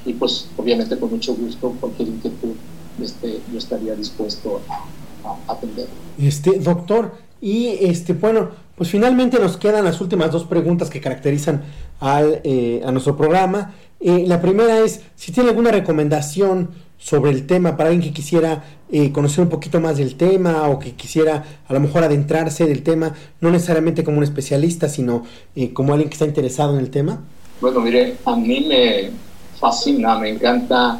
y 0.06 0.14
pues 0.14 0.48
obviamente 0.56 0.98
con 0.98 1.10
mucho 1.10 1.36
gusto 1.36 1.76
cualquier 1.78 2.08
inquietud 2.08 2.56
este, 3.04 3.42
yo 3.52 3.58
estaría 3.58 3.94
dispuesto 3.96 4.62
a, 4.70 4.86
atender. 5.52 5.88
Este, 6.18 6.58
doctor, 6.60 7.16
y 7.42 7.68
este, 7.82 8.14
bueno, 8.14 8.52
pues 8.78 8.90
finalmente 8.90 9.40
nos 9.40 9.58
quedan 9.58 9.84
las 9.84 10.00
últimas 10.00 10.32
dos 10.32 10.46
preguntas 10.46 10.90
que 10.90 11.02
caracterizan 11.02 11.64
al, 12.00 12.40
eh, 12.46 12.82
a 12.86 12.94
nuestro 12.94 13.18
programa. 13.18 13.74
Eh, 14.00 14.24
la 14.26 14.42
primera 14.42 14.80
es 14.80 15.02
si 15.18 15.34
tiene 15.34 15.50
alguna 15.50 15.72
recomendación 15.72 16.70
sobre 17.00 17.32
el 17.32 17.48
tema 17.48 17.78
para 17.78 17.90
alguien 17.90 18.08
que 18.08 18.14
quisiera 18.14 18.64
eh, 18.92 19.12
conocer 19.12 19.44
un 19.44 19.50
poquito 19.50 19.80
más 19.80 19.98
del 19.98 20.16
tema 20.16 20.68
o 20.68 20.78
que 20.78 20.92
quisiera 20.92 21.44
a 21.68 21.74
lo 21.74 21.80
mejor 21.80 22.04
adentrarse 22.04 22.66
del 22.66 22.84
tema, 22.84 23.14
no 23.40 23.50
necesariamente 23.50 24.04
como 24.04 24.18
un 24.18 24.24
especialista, 24.24 24.90
sino 24.90 25.24
eh, 25.56 25.72
como 25.74 25.94
alguien 25.94 26.10
que 26.10 26.16
está 26.16 26.26
interesado 26.26 26.74
en 26.74 26.82
el 26.82 26.90
tema? 26.90 27.22
Bueno, 27.62 27.80
mire, 27.80 28.18
a 28.26 28.36
mí 28.36 28.66
me 28.68 29.12
fascina, 29.60 30.20
me 30.20 30.30
encanta 30.30 31.00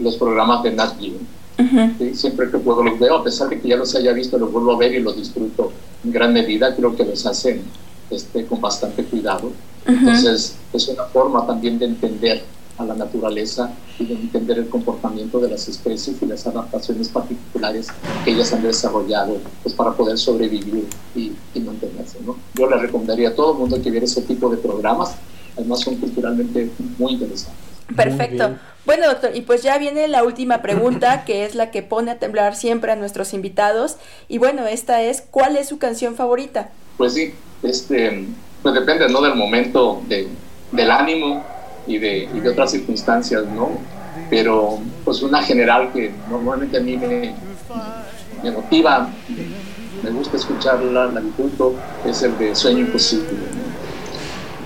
los 0.00 0.16
programas 0.16 0.62
de 0.62 0.72
Nat 0.72 0.98
Geo. 1.00 1.14
Uh 1.58 1.62
-huh. 1.62 1.98
¿sí? 1.98 2.14
Siempre 2.14 2.50
que 2.50 2.58
puedo 2.58 2.84
los 2.84 2.98
veo, 2.98 3.16
a 3.16 3.24
pesar 3.24 3.48
de 3.48 3.58
que 3.58 3.68
ya 3.68 3.76
los 3.76 3.94
haya 3.94 4.12
visto, 4.12 4.38
los 4.38 4.52
vuelvo 4.52 4.72
a 4.72 4.78
ver 4.78 4.94
y 4.94 5.00
los 5.00 5.16
disfruto 5.16 5.72
en 6.04 6.12
gran 6.12 6.32
medida. 6.32 6.74
Creo 6.76 6.94
que 6.94 7.04
los 7.04 7.26
hacen 7.26 7.62
este, 8.10 8.46
con 8.46 8.60
bastante 8.60 9.02
cuidado. 9.04 9.48
Uh 9.48 9.90
-huh. 9.90 9.98
Entonces, 9.98 10.56
es 10.72 10.88
una 10.88 11.04
forma 11.04 11.46
también 11.46 11.78
de 11.78 11.86
entender 11.86 12.42
a 12.78 12.84
la 12.84 12.94
naturaleza 12.94 13.70
y 13.98 14.06
de 14.06 14.14
entender 14.14 14.58
el 14.58 14.68
comportamiento 14.68 15.40
de 15.40 15.50
las 15.50 15.68
especies 15.68 16.16
y 16.22 16.26
las 16.26 16.46
adaptaciones 16.46 17.08
particulares 17.08 17.88
que 18.24 18.30
ellas 18.30 18.52
han 18.52 18.62
desarrollado 18.62 19.38
pues, 19.62 19.74
para 19.74 19.92
poder 19.92 20.16
sobrevivir 20.16 20.86
y, 21.14 21.32
y 21.54 21.60
mantenerse. 21.60 22.18
¿no? 22.24 22.36
Yo 22.54 22.68
le 22.70 22.76
recomendaría 22.76 23.30
a 23.30 23.34
todo 23.34 23.52
el 23.52 23.58
mundo 23.58 23.82
que 23.82 23.90
viera 23.90 24.06
ese 24.06 24.22
tipo 24.22 24.48
de 24.48 24.56
programas, 24.56 25.16
además 25.56 25.80
son 25.80 25.96
culturalmente 25.96 26.70
muy 26.98 27.12
interesantes. 27.14 27.68
Perfecto. 27.94 28.56
Bueno, 28.84 29.06
doctor, 29.06 29.34
y 29.34 29.42
pues 29.42 29.62
ya 29.62 29.78
viene 29.78 30.08
la 30.08 30.22
última 30.22 30.62
pregunta, 30.62 31.24
que 31.24 31.44
es 31.44 31.54
la 31.54 31.70
que 31.70 31.82
pone 31.82 32.10
a 32.10 32.18
temblar 32.18 32.54
siempre 32.54 32.92
a 32.92 32.96
nuestros 32.96 33.34
invitados. 33.34 33.96
Y 34.28 34.38
bueno, 34.38 34.66
esta 34.66 35.02
es, 35.02 35.22
¿cuál 35.30 35.56
es 35.56 35.68
su 35.68 35.78
canción 35.78 36.14
favorita? 36.14 36.70
Pues 36.96 37.14
sí, 37.14 37.32
este, 37.62 38.26
pues 38.62 38.74
depende, 38.74 39.08
¿no? 39.08 39.20
Del 39.20 39.34
momento 39.34 40.02
de, 40.08 40.28
del 40.72 40.90
ánimo 40.90 41.44
y 41.88 41.98
de, 41.98 42.28
y 42.32 42.40
de 42.40 42.48
otras 42.50 42.70
circunstancias, 42.70 43.44
¿no? 43.46 43.70
Pero 44.30 44.78
pues 45.04 45.22
una 45.22 45.42
general 45.42 45.90
que 45.92 46.12
normalmente 46.30 46.76
a 46.76 46.80
mí 46.80 46.96
me, 46.96 47.34
me 48.42 48.50
motiva, 48.50 49.08
me 50.02 50.10
gusta 50.10 50.36
escucharla, 50.36 51.06
la 51.06 51.20
disfruto, 51.20 51.74
es 52.04 52.22
el 52.22 52.38
de 52.38 52.54
Sueño 52.54 52.80
Imposible. 52.80 53.26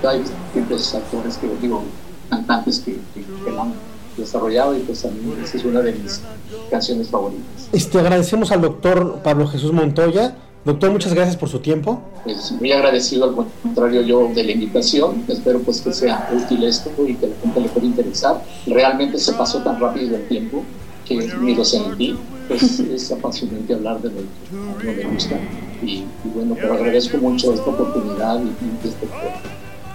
Hay 0.07 0.19
distintos 0.19 0.93
actores 0.93 1.37
que 1.37 1.47
digo, 1.61 1.83
cantantes 2.29 2.79
que, 2.79 2.99
que, 3.13 3.51
la 3.51 3.61
han 3.61 3.73
desarrollado 4.17 4.75
y 4.77 4.81
pues 4.81 5.05
a 5.05 5.07
mí 5.07 5.33
esa 5.41 5.57
es 5.57 5.63
una 5.63 5.79
de 5.79 5.93
mis 5.93 6.21
canciones 6.69 7.07
favoritas. 7.07 7.69
Este, 7.71 7.99
agradecemos 7.99 8.51
al 8.51 8.61
doctor 8.61 9.21
Pablo 9.23 9.47
Jesús 9.47 9.71
Montoya. 9.71 10.35
Doctor, 10.65 10.91
muchas 10.91 11.13
gracias 11.13 11.35
por 11.35 11.49
su 11.49 11.59
tiempo. 11.59 12.01
Pues 12.23 12.53
muy 12.53 12.71
agradecido, 12.71 13.25
al 13.25 13.35
contrario 13.35 14.01
yo 14.01 14.29
de 14.33 14.43
la 14.43 14.51
invitación. 14.53 15.25
Espero 15.27 15.59
pues 15.59 15.81
que 15.81 15.91
sea 15.91 16.29
útil 16.33 16.63
esto 16.63 16.89
y 17.05 17.15
que 17.15 17.27
la 17.27 17.35
gente 17.41 17.59
le 17.59 17.67
pueda 17.67 17.85
interesar. 17.85 18.41
Realmente 18.65 19.17
se 19.19 19.33
pasó 19.33 19.61
tan 19.61 19.79
rápido 19.79 20.15
el 20.15 20.27
tiempo 20.27 20.63
que 21.05 21.15
ni 21.41 21.53
lo 21.53 21.65
sentí. 21.65 22.17
Pues 22.47 22.79
es 22.79 23.11
apasionante 23.11 23.73
hablar 23.73 24.01
de 24.01 24.09
lo 24.09 24.15
que 24.15 24.21
a 24.55 24.91
uno 24.91 24.93
le 24.97 25.03
gusta. 25.13 25.35
Y, 25.81 25.91
y 25.95 26.07
bueno, 26.33 26.55
pero 26.55 26.73
agradezco 26.73 27.17
mucho 27.17 27.53
esta 27.53 27.69
oportunidad 27.69 28.39
y, 28.41 28.47
y 28.47 28.87
este 28.87 29.05
programa. 29.05 29.41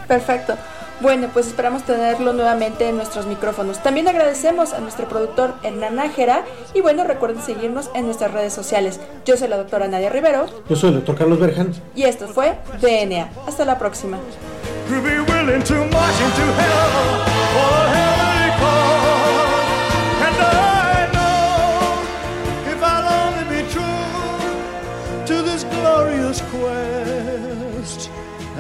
Perfecto. 0.07 0.54
Bueno, 1.00 1.28
pues 1.32 1.46
esperamos 1.46 1.84
tenerlo 1.84 2.32
nuevamente 2.32 2.88
en 2.88 2.96
nuestros 2.96 3.26
micrófonos. 3.26 3.80
También 3.82 4.08
agradecemos 4.08 4.72
a 4.72 4.80
nuestro 4.80 5.08
productor 5.08 5.54
Hernán 5.62 5.94
Nájera 5.94 6.44
y 6.74 6.80
bueno, 6.80 7.04
recuerden 7.04 7.40
seguirnos 7.40 7.88
en 7.94 8.06
nuestras 8.06 8.32
redes 8.32 8.52
sociales. 8.52 8.98
Yo 9.24 9.37
soy 9.37 9.46
la 9.46 9.58
doctora 9.58 9.87
Nadia 9.87 10.11
Rivero. 10.11 10.46
Yo 10.68 10.74
soy 10.74 10.90
el 10.90 10.96
doctor 10.96 11.16
Carlos 11.16 11.38
Berjan. 11.38 11.72
Y 11.94 12.02
esto 12.02 12.26
fue 12.26 12.56
DNA. 12.80 13.30
Hasta 13.46 13.64
la 13.64 13.78
próxima. 13.78 14.18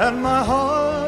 And 0.00 0.22
my 0.22 0.44
heart 0.44 1.07